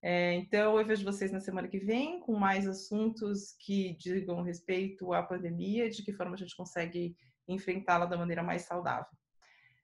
É, 0.02 0.34
então, 0.34 0.80
eu 0.80 0.86
vejo 0.86 1.06
vocês 1.06 1.32
na 1.32 1.39
semana 1.39 1.67
que 1.67 1.78
vem 1.78 2.19
com 2.21 2.36
mais 2.36 2.67
assuntos 2.67 3.54
que 3.60 3.95
digam 3.97 4.41
respeito 4.41 5.13
à 5.13 5.21
pandemia, 5.21 5.89
de 5.89 6.04
que 6.04 6.13
forma 6.13 6.34
a 6.34 6.38
gente 6.38 6.56
consegue 6.56 7.15
enfrentá-la 7.47 8.06
da 8.06 8.17
maneira 8.17 8.41
mais 8.41 8.63
saudável. 8.63 9.06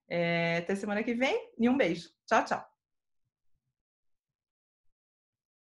É, 0.10 0.58
até 0.58 0.76
semana 0.76 1.04
que 1.04 1.13
vem 1.13 1.52
e 1.58 1.70
um 1.70 1.78
beijo. 1.78 2.10
Tchau, 2.26 2.46
tchau. 2.46 2.77